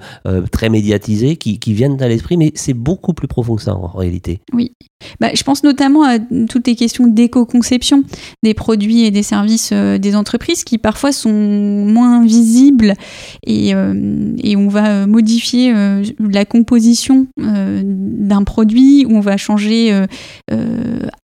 [0.52, 3.88] très médiatisés qui, qui viennent à l'esprit, mais c'est beaucoup plus profond que ça en
[3.88, 4.42] réalité.
[4.54, 4.74] Oui.
[5.20, 6.18] Bah, je pense notamment à
[6.50, 8.04] toutes les questions d'éco-conception
[8.44, 12.94] des produits et des services euh, des entreprises qui parfois sont moins visibles
[13.46, 20.06] et, euh, on va modifier euh, la composition d'un produit, on va changer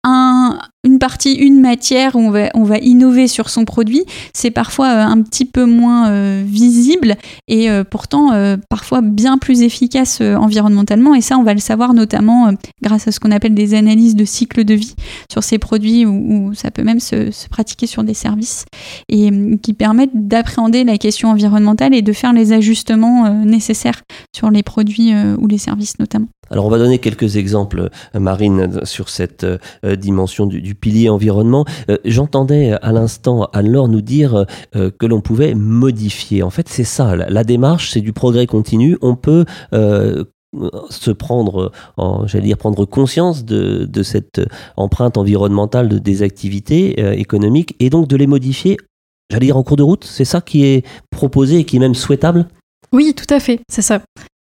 [0.03, 5.21] un, une partie, une matière on on va innover sur son produit, c'est parfois un
[5.21, 7.15] petit peu moins visible
[7.47, 8.31] et pourtant
[8.69, 11.15] parfois bien plus efficace environnementalement.
[11.15, 14.25] Et ça, on va le savoir notamment grâce à ce qu'on appelle des analyses de
[14.25, 14.95] cycle de vie
[15.31, 18.65] sur ces produits ou, ça peut même se, pratiquer sur des services
[19.09, 19.29] et
[19.61, 24.01] qui permettent d'appréhender la question environnementale et de faire les ajustements nécessaires
[24.35, 26.27] sur les produits ou les services notamment.
[26.53, 31.65] Alors on va donner quelques exemples, euh, Marine, sur cette euh, dimension du, pilier environnement.
[31.89, 36.43] Euh, j'entendais à l'instant Anne-Laure nous dire que l'on pouvait modifier.
[36.43, 38.97] En fait, c'est ça, la, démarche, c'est du progrès continu.
[39.01, 39.45] On peut
[40.89, 41.71] se prendre,
[42.25, 44.41] j'allais dire, prendre conscience de, cette
[44.77, 48.77] empreinte environnementale de, des activités économiques et donc de les modifier,
[49.29, 50.03] j'allais dire, en cours de route.
[50.03, 52.47] C'est ça qui est proposé et qui est même souhaitable?
[52.91, 54.01] Oui, tout à fait, c'est ça.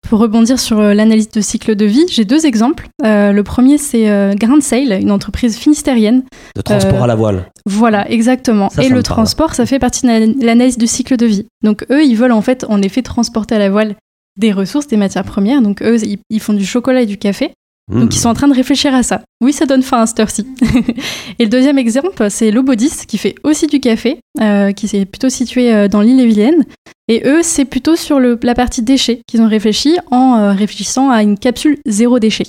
[0.08, 2.88] Pour rebondir sur euh, l'analyse de cycle de vie, j'ai deux exemples.
[3.06, 6.24] Euh, le premier, c'est euh, Grand Sail, une entreprise finistérienne.
[6.56, 7.52] De transport à la voile.
[7.65, 8.70] Voilà, exactement.
[8.82, 11.46] et le transport, ça fait partie de l'analyse du cycle de vie.
[11.62, 13.96] Donc eux, ils veulent en fait, en effet, transporter à la voile
[14.38, 15.62] des ressources, des matières premières.
[15.62, 15.97] Donc eux,
[16.30, 17.52] ils font du chocolat et du café.
[17.89, 19.21] Donc ils sont en train de réfléchir à ça.
[19.41, 20.45] Oui, ça donne faim à cette heure-ci.
[21.39, 25.30] et le deuxième exemple, c'est Lobodis, qui fait aussi du café, euh, qui s'est plutôt
[25.30, 26.65] situé euh, dans l'île et Vilaine.
[27.08, 31.23] Et eux, c'est plutôt sur la partie déchets qu'ils ont réfléchi en euh, réfléchissant à
[31.23, 32.43] une capsule zéro déchet.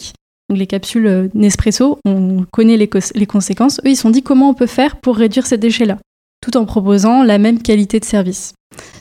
[0.49, 3.81] Donc les capsules Nespresso, on connaît les, les conséquences.
[3.85, 5.99] Eux, ils se sont dit comment on peut faire pour réduire ces déchets-là,
[6.41, 8.55] tout en proposant la même qualité de service.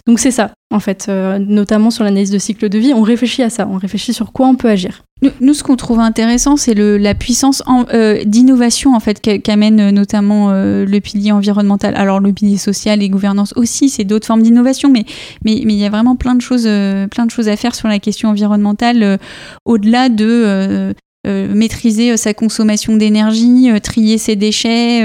[0.06, 3.42] Donc c'est ça, en fait, euh, notamment sur l'analyse de cycle de vie, on réfléchit
[3.42, 5.04] à ça, on réfléchit sur quoi on peut agir.
[5.40, 10.52] Nous, ce qu'on trouve intéressant, c'est la puissance euh, d'innovation en fait qu'amène euh, notamment
[10.52, 11.96] le pilier environnemental.
[11.96, 15.06] Alors le pilier social et gouvernance aussi, c'est d'autres formes d'innovation, mais
[15.44, 16.68] mais mais il y a vraiment plein de choses,
[17.10, 19.18] plein de choses à faire sur la question environnementale
[19.66, 20.94] au-delà de
[21.26, 25.02] maîtriser sa consommation d'énergie, trier ses déchets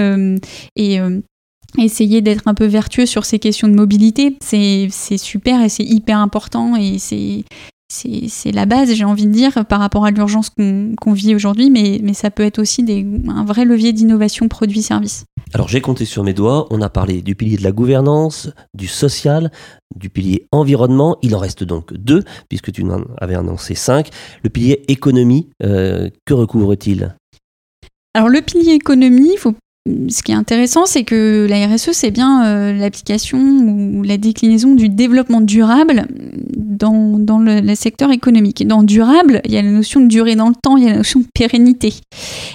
[0.77, 1.01] et
[1.79, 4.37] essayer d'être un peu vertueux sur ces questions de mobilité.
[4.41, 7.45] C'est super et c'est hyper important et c'est
[7.93, 12.01] c'est la base, j'ai envie de dire, par rapport à l'urgence qu'on vit aujourd'hui, mais,
[12.03, 15.25] mais, ça peut être aussi des, un vrai levier d'innovation produit-service.
[15.53, 18.87] Alors j'ai compté sur mes doigts, on a parlé du pilier de la gouvernance, du
[18.87, 19.51] social,
[19.95, 24.09] du pilier environnement, il en reste donc deux, puisque tu en avais annoncé cinq.
[24.43, 27.15] Le pilier économie, euh, que recouvre-t-il?
[28.15, 32.13] Alors le pilier économie, il faut ce qui est intéressant, c'est que la RSE, c'est
[32.13, 36.07] bien euh, l'application ou la déclinaison du développement durable
[36.57, 38.67] dans, dans le, secteur économique.
[38.67, 40.91] Dans durable, il y a la notion de durée dans le temps, il y a
[40.91, 41.95] la notion de pérennité.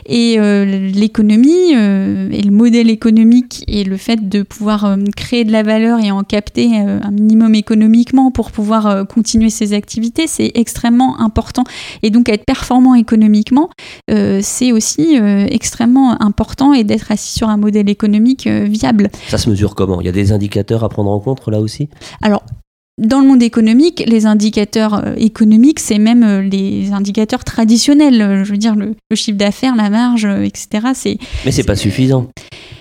[0.05, 5.51] Et euh, l'économie euh, et le modèle économique et le fait de pouvoir créer de
[5.51, 11.19] la valeur et en capter un minimum économiquement pour pouvoir continuer ses activités, c'est extrêmement
[11.19, 11.63] important.
[12.03, 13.69] Et donc être performant économiquement,
[14.07, 15.17] c'est aussi
[15.49, 19.09] extrêmement important et d'être sur un modèle économique euh, viable.
[19.27, 20.01] Ça se mesure comment?
[20.01, 21.89] Il y a des indicateurs à prendre en compte là aussi?
[22.21, 22.43] Alors,
[22.97, 28.43] dans le monde économique, les indicateurs euh, économiques, c'est même euh, les indicateurs traditionnels.
[28.43, 30.87] Je veux dire, le, chiffre d'affaires, la marge, etc.
[30.93, 32.29] C'est, Mais c'est pas suffisant.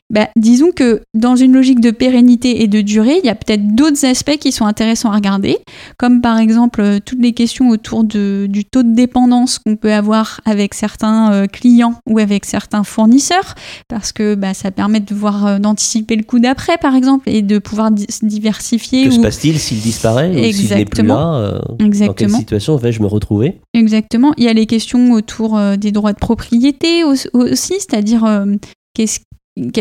[0.08, 3.74] Bah, disons que dans une logique de pérennité et de durée, il y a peut-être
[3.74, 5.58] d'autres aspects qui sont intéressants à regarder,
[5.98, 9.92] comme par exemple euh, toutes les questions autour de, du taux de dépendance qu'on peut
[9.92, 13.56] avoir avec certains euh, clients ou avec certains fournisseurs,
[13.88, 17.42] parce que bah, ça permet de voir euh, d'anticiper le coup d'après, par exemple, et
[17.42, 19.06] de pouvoir se diversifier.
[19.06, 22.06] Que se passe-t-il s'il disparaît ou s'il n'est plus là Exactement.
[22.06, 24.34] Dans quelle situation vais-je me retrouver Exactement.
[24.36, 28.46] Il y a les questions autour des droits de propriété aussi, c'est-à-dire
[28.94, 29.20] qu'est-ce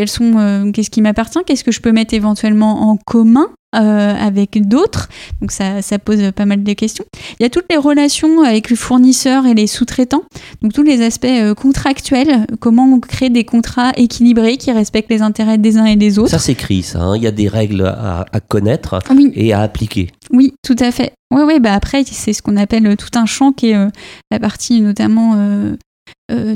[0.06, 4.66] sont, euh, qu'est-ce qui m'appartient, qu'est-ce que je peux mettre éventuellement en commun euh, avec
[4.66, 5.08] d'autres.
[5.40, 7.04] Donc ça, ça, pose pas mal de questions.
[7.38, 10.22] Il y a toutes les relations avec les fournisseurs et les sous-traitants.
[10.62, 15.20] Donc tous les aspects euh, contractuels, comment on crée des contrats équilibrés qui respectent les
[15.20, 16.30] intérêts des uns et des autres.
[16.30, 17.00] Ça s'écrit ça.
[17.00, 17.16] Hein.
[17.16, 19.00] Il y a des règles à, connaître
[19.34, 20.10] et à appliquer.
[20.30, 21.12] Oui, tout à fait.
[21.34, 23.88] Oui, oui, bah après, c'est ce qu'on appelle tout un champ qui est
[24.30, 25.76] la partie notamment euh,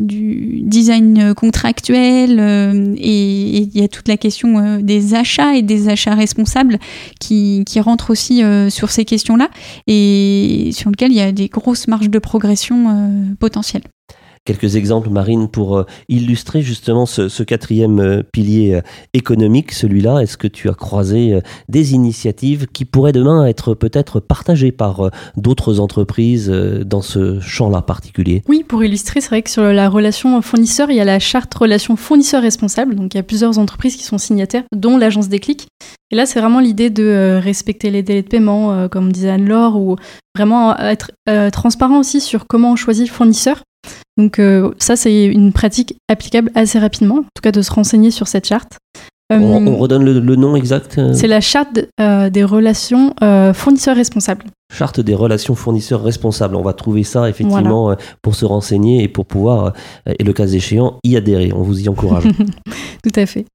[0.00, 5.62] du design contractuel euh, et il y a toute la question euh, des achats et
[5.62, 6.78] des achats responsables
[7.20, 9.48] qui, qui rentrent aussi sur ces questions-là
[9.86, 13.84] et sur lesquelles il y a des grosses marges de progression potentielles
[14.44, 18.80] quelques exemples, Marine, pour euh, illustrer justement ce, quatrième euh, pilier euh,
[19.14, 24.72] économique, celui-là Est-ce que tu as croisé des initiatives qui pourraient demain être peut-être partagées
[24.72, 28.42] par d'autres entreprises dans ce champ-là particulier?
[28.48, 31.52] Oui, pour illustrer, c'est vrai que sur la relation fournisseur, il y a la charte
[31.54, 32.94] relation fournisseur responsable.
[32.94, 35.68] Donc il y a plusieurs entreprises qui sont signataires, dont l'agence Déclic.
[36.10, 39.96] Et là, c'est vraiment l'idée de respecter les délais de paiement, comme disait Anne-Laure, ou
[40.34, 41.10] vraiment être
[41.52, 43.62] transparent aussi sur comment on choisit le fournisseur.
[44.20, 44.40] Donc
[44.78, 48.46] ça, c'est une pratique applicable assez rapidement, en tout cas de se renseigner sur cette
[48.46, 48.78] charte.
[49.32, 53.14] On, redonne le, nom exact C'est la charte des relations
[53.54, 54.44] fournisseurs responsables.
[54.72, 56.56] Charte des relations fournisseurs responsables.
[56.56, 59.72] On va trouver ça effectivement pour se renseigner et pour pouvoir,
[60.06, 61.52] et le cas échéant, y adhérer.
[61.54, 62.24] On vous y encourage.
[63.04, 63.46] Tout à fait.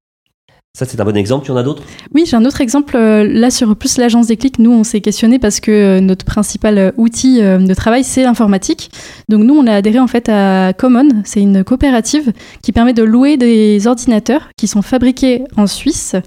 [0.75, 1.45] Ça, c'est un bon exemple.
[1.45, 1.83] Tu en as d'autres?
[2.13, 2.97] Oui, j'ai un autre exemple.
[2.97, 6.25] Euh, là, sur plus l'agence des clics, nous, on s'est questionné parce que euh, notre
[6.25, 8.91] principal euh, outil de travail, c'est l'informatique.
[9.29, 11.21] Donc, nous, on a adhéré en fait à Common.
[11.23, 16.17] C'est une coopérative qui permet de louer des ordinateurs qui sont fabriqués en Suisse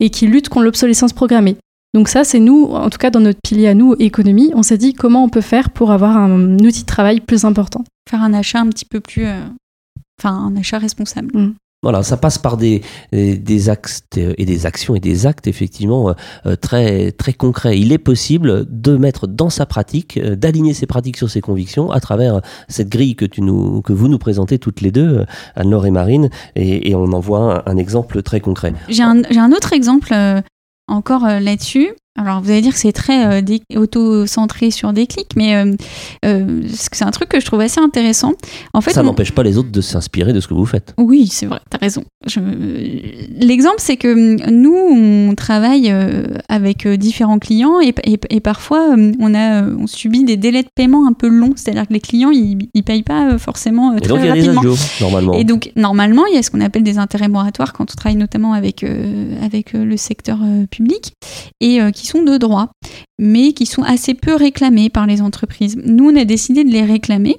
[0.00, 1.56] et qui luttent contre l'obsolescence programmée.
[1.92, 4.78] Donc ça, c'est nous, en tout cas dans notre pilier à nous, économie, on s'est
[4.78, 7.84] dit comment on peut faire pour avoir un outil de travail plus important.
[8.08, 9.26] Faire un achat un petit peu plus...
[10.18, 11.36] Enfin, un achat responsable.
[11.36, 11.54] Mmh.
[11.84, 16.12] Voilà, ça passe par des, des actes et des actions et des actes effectivement
[16.44, 17.78] euh, très, très concrets.
[17.78, 21.92] Il est possible de mettre dans sa pratique, euh, d'aligner ses pratiques sur ses convictions
[21.92, 25.86] à travers cette grille que, tu nous, que vous nous présentez toutes les deux, Anne-Laure
[25.86, 28.74] et Marine, et, on en voit un, exemple très concret.
[28.88, 30.40] J'ai un, un, autre exemple euh,
[30.88, 31.90] encore là-dessus.
[32.18, 35.72] Alors vous allez dire que c'est très euh, auto-centré sur des clics, mais euh,
[36.24, 38.32] euh, c'est un truc que je trouve assez intéressant.
[38.74, 40.94] En fait, ça n'empêche pas les autres de s'inspirer de ce que vous faites.
[40.98, 42.02] Oui, c'est vrai, t'as raison.
[43.38, 45.94] L'exemple, c'est que nous, on travaille
[46.48, 51.12] avec différents clients et, et, parfois on a on subit des délais de paiement un
[51.12, 54.26] peu longs, c'est-à-dire que les clients ils, ils payent pas forcément et très donc, il
[54.26, 54.34] y a.
[54.34, 54.68] Des
[55.00, 55.34] normalement.
[55.34, 58.16] Et donc normalement, il y a ce qu'on appelle des intérêts moratoires quand on travaille
[58.16, 58.84] notamment avec
[59.42, 60.38] avec le secteur
[60.70, 61.12] public
[61.60, 62.70] et qui sont de droit,
[63.18, 65.76] mais qui sont assez peu réclamés par les entreprises.
[65.84, 67.36] Nous, on a décidé de les réclamer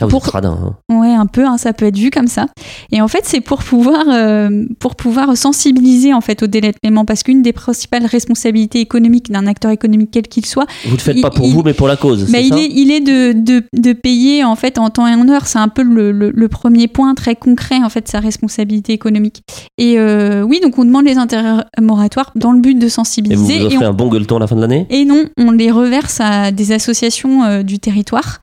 [0.00, 0.24] ah, pour...
[0.34, 0.76] Hein.
[0.90, 2.46] Ouais, un peu, hein, ça peut être vu comme ça.
[2.92, 6.76] Et en fait, c'est pour pouvoir, euh, pour pouvoir sensibiliser en fait au délai de
[6.80, 10.96] paiement, parce qu'une des principales responsabilités économiques d'un acteur économique quel qu'il soit, vous ne
[10.96, 12.28] le faites pas pour vous, mais pour la cause.
[12.30, 15.28] Mais il, est, il est de, de, de, payer en fait en temps et en
[15.28, 15.46] heure.
[15.46, 19.42] C'est un peu le, le, premier point très concret en fait sa responsabilité économique.
[19.78, 23.56] Et euh, oui, donc on demande les intérêts moratoires dans le but de sensibiliser.
[23.56, 24.86] Et vous, vous offrez un bon gueuleton à la fin de l'année?
[24.90, 28.40] Et non, on les reverse à des associations euh, du territoire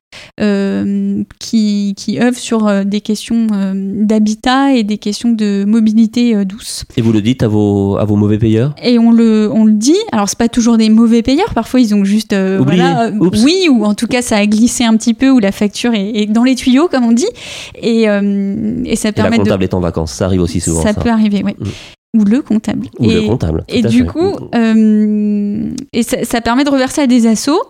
[1.39, 6.83] qui, qui œuvrent sur euh, des questions euh, d'habitat et des questions de mobilité douce.
[6.97, 8.75] Et vous le dites à vos, à vos mauvais payeurs?
[8.81, 9.97] Et on le, on le dit.
[10.11, 11.53] Alors, c'est pas toujours des mauvais payeurs.
[11.53, 12.33] Parfois, ils ont juste.
[12.33, 15.93] voilà, oui, ou en tout cas, ça a glissé un petit peu, ou la facture
[15.93, 17.29] est, dans les tuyaux, comme on dit.
[17.75, 19.35] Et, et ça permet.
[19.35, 20.13] Et la comptable est en vacances.
[20.13, 20.81] Ça arrive aussi souvent.
[20.81, 21.55] Ça, peut arriver, oui.
[21.59, 22.19] Mm.
[22.19, 22.87] ou le comptable.
[22.99, 23.63] Ou et, le comptable.
[23.67, 27.61] Et du coup, et ça, ça, permet de reverser à des assos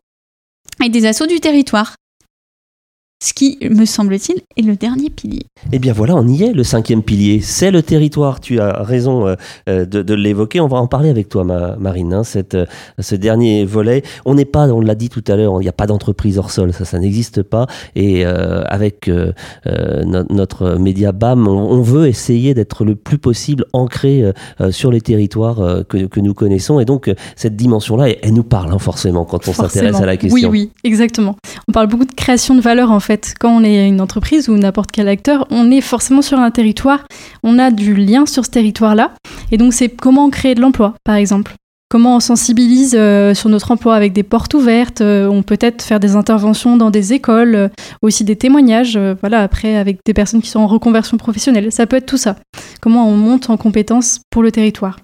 [0.84, 1.95] et des assos du territoire
[3.21, 5.43] ce qui, me semble-t-il, est le dernier pilier.
[5.71, 8.39] Eh bien voilà, on y est, le cinquième pilier, c'est le territoire.
[8.39, 9.36] Tu as raison euh,
[9.69, 10.60] euh, de, l'évoquer.
[10.60, 12.65] On va en parler avec toi, Marine, hein, cette, euh,
[12.97, 14.01] ce dernier volet.
[14.25, 16.49] On n'est pas, on l'a dit tout à l'heure, il n'y a pas d'entreprise hors
[16.49, 17.67] sol, ça, ça n'existe pas.
[17.95, 19.10] Et avec
[19.65, 24.23] notre média BAM, on, veut essayer d'être le plus possible ancré
[24.71, 26.79] sur les territoires que, que, nous connaissons.
[26.79, 30.49] Et donc, cette dimension-là, elle, nous parle hein, forcément quand on s'intéresse à la question.
[30.49, 31.36] Oui, oui, exactement.
[31.67, 34.58] On parle beaucoup de création de valeur en fait quand on est une entreprise ou
[34.58, 37.06] n'importe quel acteur, on est forcément sur un territoire,
[37.43, 39.13] on a du lien sur ce territoire-là.
[39.52, 41.56] Et donc, c'est comment créer de l'emploi, par exemple.
[41.91, 45.02] Comment on sensibilise euh, sur notre emploi avec des portes ouvertes.
[45.02, 47.67] Euh, on peut être faire des interventions dans des écoles, euh,
[48.02, 51.69] aussi des témoignages, voilà, après avec des personnes qui sont en reconversion professionnelle.
[51.69, 52.38] Ça peut être tout ça.
[52.80, 55.00] Comment on monte en compétences pour le territoire.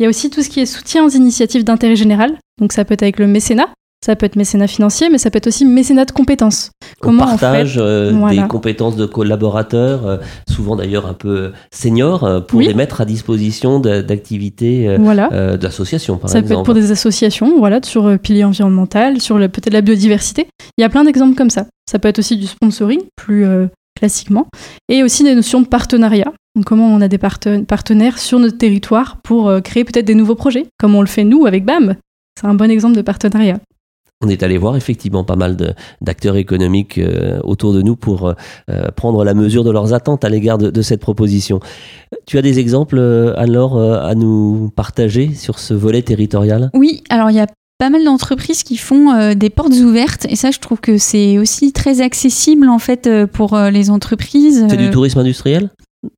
[0.00, 2.36] Il y a aussi tout ce qui est soutien aux initiatives d'intérêt général.
[2.60, 3.68] Donc ça peut être avec le mécénat,
[4.04, 6.72] ça peut être mécénat financier, mais ça peut être aussi mécénat de compétences.
[7.00, 10.16] Comment on partage euh, des compétences de collaborateurs, euh,
[10.50, 16.38] souvent d'ailleurs un peu seniors, euh, pour les mettre à disposition d'activités d'associations, par ça
[16.38, 16.48] exemple.
[16.48, 20.48] Ça peut être pour des associations, voilà, sur pilier environnemental, sur peut-être la biodiversité.
[20.78, 21.66] Il y a plein d'exemples comme ça.
[21.88, 23.46] Ça peut être aussi du sponsoring, plus
[23.96, 24.48] classiquement,
[24.88, 26.32] et aussi des notions de partenariat.
[26.56, 30.66] Donc, comment on a des partenaires sur notre territoire pour créer peut-être des nouveaux projets,
[30.78, 31.94] comme on le fait nous avec BAM.
[32.40, 33.58] C'est un bon exemple de partenariat
[34.22, 38.34] on est allé voir effectivement pas mal d'acteurs économiques euh, autour de nous pour euh,
[38.70, 41.60] euh, prendre la mesure de leurs attentes à l'égard de, cette proposition.
[42.26, 42.98] Tu as des exemples,
[43.36, 46.70] alors à nous partager sur ce volet territorial?
[46.74, 47.46] Oui, alors il y a
[47.78, 51.72] pas mal d'entreprises qui font des portes ouvertes et ça je trouve que c'est aussi
[51.72, 54.66] très accessible en fait pour les entreprises.
[54.68, 55.70] C'est du tourisme industriel?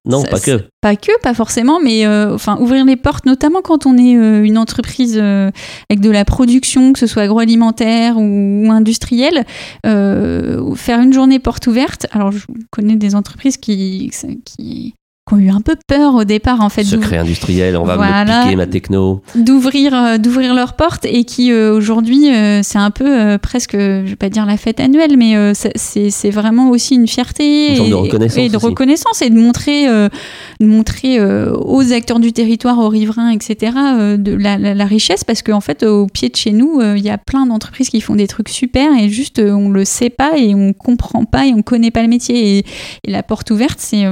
[0.06, 0.62] Non, pas que.
[0.80, 4.42] Pas que, pas forcément, mais euh, enfin ouvrir les portes, notamment quand on est euh,
[4.42, 5.50] une entreprise euh,
[5.90, 9.44] avec de la production, que ce soit agroalimentaire ou, industrielle,
[9.84, 12.06] faire une journée porte ouverte.
[12.12, 14.10] Alors je connais des entreprises qui,
[14.44, 14.94] qui
[15.26, 16.84] qui ont eu un peu peur au départ en fait.
[16.84, 19.22] Secret industriel, on va me piquer ma techno.
[19.34, 24.04] D'ouvrir, euh, d'ouvrir leurs portes et qui euh, aujourd'hui euh, c'est un peu presque, je
[24.04, 27.94] vais pas dire la fête annuelle, mais c'est vraiment aussi une fierté une forme de
[27.94, 33.30] reconnaissance et, de reconnaissance et de montrer, de montrer aux acteurs du territoire, aux riverains,
[33.30, 33.72] etc.
[34.18, 37.18] de la, la, richesse parce qu'en fait au pied de chez nous il y a
[37.18, 40.72] plein d'entreprises qui font des trucs super et juste on le sait pas et on
[40.72, 42.64] comprend pas et on connaît pas le métier et,
[43.04, 44.04] et la porte ouverte c'est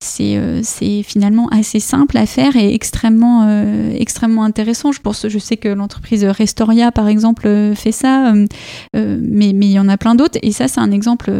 [0.00, 0.23] c'est
[0.62, 4.92] c'est finalement assez simple à faire et extrêmement, euh, extrêmement intéressant.
[4.92, 8.32] Je, pense, je sais que l'entreprise Restoria, par exemple, euh, fait ça,
[8.94, 10.38] mais, mais il y en a plein d'autres.
[10.42, 11.32] Et ça, c'est un exemple.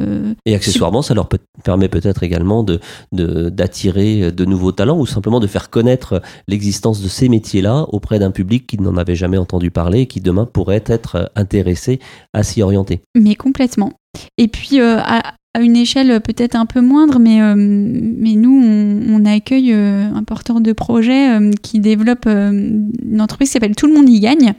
[0.46, 1.28] et accessoirement, ça leur
[1.62, 2.80] permet peut-être également d'attirer
[3.12, 8.18] de, d'attirer de nouveaux talents ou simplement de faire connaître l'existence de ces métiers-là auprès
[8.18, 11.98] d'un public qui n'en avait jamais entendu parler et qui demain pourrait être intéressé
[12.32, 13.00] à s'y orienter.
[13.14, 13.92] Mais complètement.
[14.38, 18.62] Et puis, à, à une échelle peut-être un peu moindre, mais, euh, nous,
[19.08, 23.86] on, accueille euh, un porteur de projet euh, qui développe une entreprise qui s'appelle Tout
[23.86, 24.54] le monde y gagne.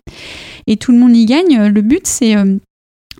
[0.67, 2.35] Et Tout le monde y gagne, le but, c'est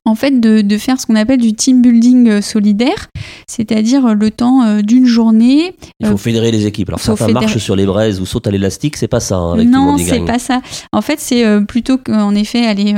[0.06, 3.10] en fait de, de faire ce qu'on appelle du team building euh, solidaire,
[3.48, 5.76] c'est-à-dire euh, le temps euh, d'une journée.
[6.00, 6.90] Il faut fédérer les équipes.
[6.90, 9.38] Alors certains marchent sur les braises ou sautent à l'élastique, c'est pas ça.
[9.38, 10.62] Hein, non, c'est pas ça.
[10.92, 12.94] En fait, c'est plutôt qu'en effet aller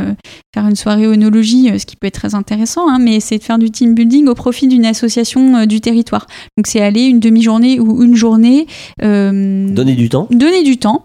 [0.53, 3.58] faire une soirée onologie, ce qui peut être très intéressant, hein, mais c'est de faire
[3.58, 6.28] du team building au profit d'une association du territoire.
[6.58, 8.68] Donc c'est aller une demi-journée ou une journée.
[9.01, 10.28] donner du temps.
[10.32, 11.03] Donner du temps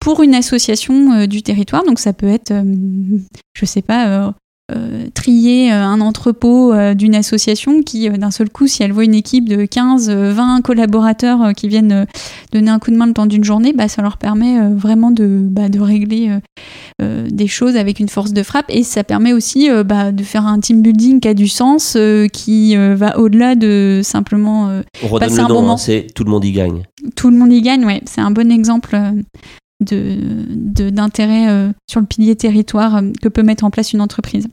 [0.00, 1.84] pour une association du territoire.
[1.84, 2.54] Donc ça peut être,
[3.54, 4.30] je sais pas euh,
[5.14, 9.14] trier euh, un entrepôt euh, d'une association qui, d'un seul coup, si elle voit une
[9.14, 12.06] équipe de 15, 20 collaborateurs qui viennent
[12.52, 15.40] donner un coup de main le temps d'une journée, bah, ça leur permet vraiment de,
[15.42, 16.30] bah, de régler
[17.00, 20.60] des choses avec une force de frappe et ça permet aussi bah, de faire un
[20.60, 21.96] team building qui a du sens,
[22.32, 24.70] qui va au-delà de simplement
[25.02, 26.82] On redonne le nom, hein, c'est tout le monde y gagne.
[27.16, 28.02] Tout le monde y gagne, ouais.
[28.06, 28.96] C'est un bon exemple
[29.80, 34.48] d'intérêt sur le pilier territoire que peut mettre en place une entreprise.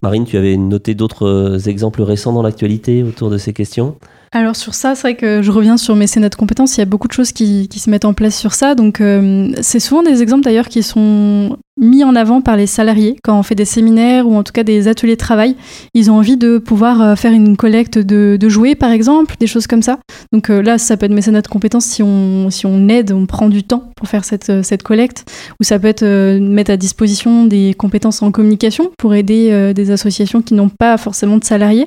[0.00, 3.96] Marine, tu avais noté d'autres euh, exemples récents dans l'actualité autour de ces questions?
[4.32, 6.86] Alors sur ça, c'est vrai que je reviens sur mécénat de compétences, il y a
[6.86, 8.74] beaucoup de choses qui, se mettent en place sur ça.
[8.74, 13.16] Donc euh, c'est souvent des exemples d'ailleurs qui sont mis en avant par les salariés
[13.22, 15.56] quand on fait des séminaires ou en tout cas des ateliers de travail.
[15.94, 19.66] Ils ont envie de pouvoir euh, faire une collecte de, jouets par exemple, des choses
[19.66, 19.98] comme ça.
[20.32, 23.62] Donc euh, là, ça peut être mécénat de compétences si on, aide, on prend du
[23.62, 25.24] temps pour faire cette collecte.
[25.60, 26.04] Ou ça peut être
[26.38, 31.38] mettre à disposition des compétences en communication pour aider des associations qui n'ont pas forcément
[31.38, 31.86] de salariés.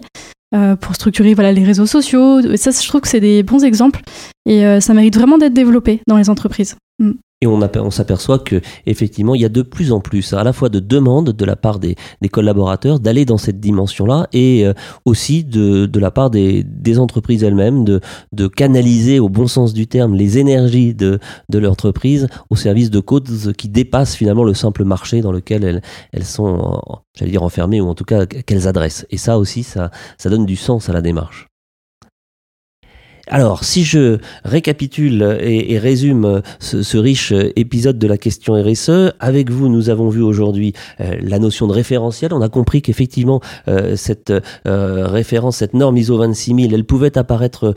[0.54, 2.42] Euh, pour structurer voilà, les réseaux sociaux.
[2.58, 4.02] Ça, je trouve que c'est des bons exemples
[4.46, 6.76] et euh, ça mérite vraiment d'être développé dans les entreprises.
[7.00, 7.12] Mm.
[7.44, 10.70] Et on, s'aperçoit que effectivement, il y a de plus en plus, à la fois
[10.70, 11.96] de demandes de la part des,
[12.32, 14.74] collaborateurs d'aller dans cette dimension-là, et euh,
[15.06, 16.64] aussi de, la part des,
[17.00, 21.20] entreprises elles-mêmes de, canaliser au bon sens du terme les énergies de,
[21.50, 25.82] de l'entreprise au service de causes qui dépassent finalement le simple marché dans lequel
[26.12, 26.80] elles, sont,
[27.18, 29.08] j'allais dire enfermées ou en tout cas qu'elles adressent.
[29.10, 29.90] Et ça aussi, ça
[30.26, 31.51] donne du sens à la démarche.
[33.34, 39.70] Alors, si je récapitule et, résume ce, riche épisode de la question RSE, avec vous,
[39.70, 42.34] nous avons vu aujourd'hui euh, la notion de référentiel.
[42.34, 44.34] On a compris qu'effectivement, euh, cette
[44.68, 47.74] euh, référence, cette norme ISO 26000, elle pouvait apparaître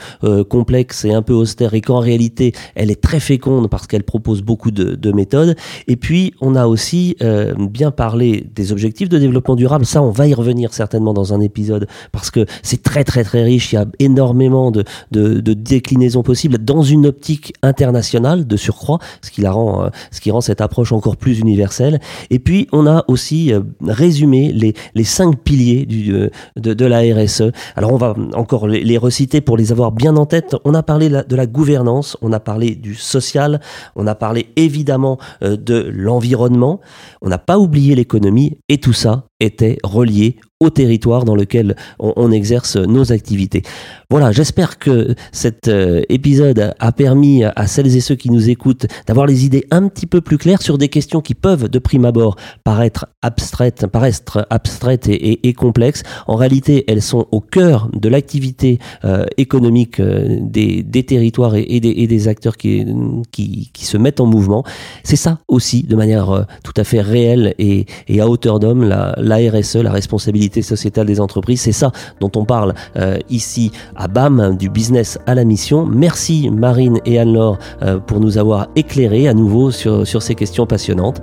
[0.48, 4.42] complexe et un peu austère, et qu'en réalité, elle est très féconde parce qu'elle propose
[4.42, 5.54] beaucoup de, de, méthodes.
[5.86, 7.16] Et puis, on a aussi
[7.58, 9.86] bien parlé des objectifs de développement durable.
[9.86, 13.44] Ça, on va y revenir certainement dans un épisode parce que c'est très très très
[13.44, 13.72] riche.
[13.72, 18.98] Il y a énormément de, de de déclinaison possible dans une optique internationale de surcroît,
[19.22, 22.00] ce qui la rend, euh, ce qui rend cette approche encore plus universelle.
[22.30, 27.00] Et puis on a aussi euh, résumé les, les cinq piliers du, euh, de la
[27.00, 27.52] RSE.
[27.76, 30.56] Alors on va encore les, reciter pour les avoir bien en tête.
[30.64, 33.60] On a parlé de la gouvernance, on a parlé du social,
[33.96, 36.80] on a parlé évidemment de l'environnement,
[37.20, 42.32] on n'a pas oublié l'économie et tout ça était relié au territoire dans lequel on,
[42.32, 43.62] exerce nos activités.
[44.08, 48.86] Voilà, j'espère que cet euh, épisode a permis à celles et ceux qui nous écoutent
[49.06, 52.04] d'avoir les idées un petit peu plus claires sur des questions qui peuvent de prime
[52.04, 56.02] abord paraître abstraites, paraître abstraites et, complexes.
[56.26, 62.28] En réalité, elles sont au cœur de l'activité euh, économique euh, des, territoires et, des,
[62.28, 64.64] acteurs qui, se mettent en mouvement.
[65.02, 67.86] C'est ça aussi, de manière tout à fait réelle et,
[68.18, 68.94] à hauteur d'homme,
[69.36, 71.62] RSE, la responsabilité sociétale des entreprises.
[71.62, 75.86] C'est ça dont on parle euh, ici à BAM, du business à la mission.
[75.86, 81.20] Merci Marine et Anne-Laure euh, pour nous avoir éclairés à nouveau sur ces questions passionnantes.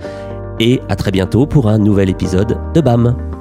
[0.60, 3.41] Et à très bientôt pour un nouvel épisode de BAM.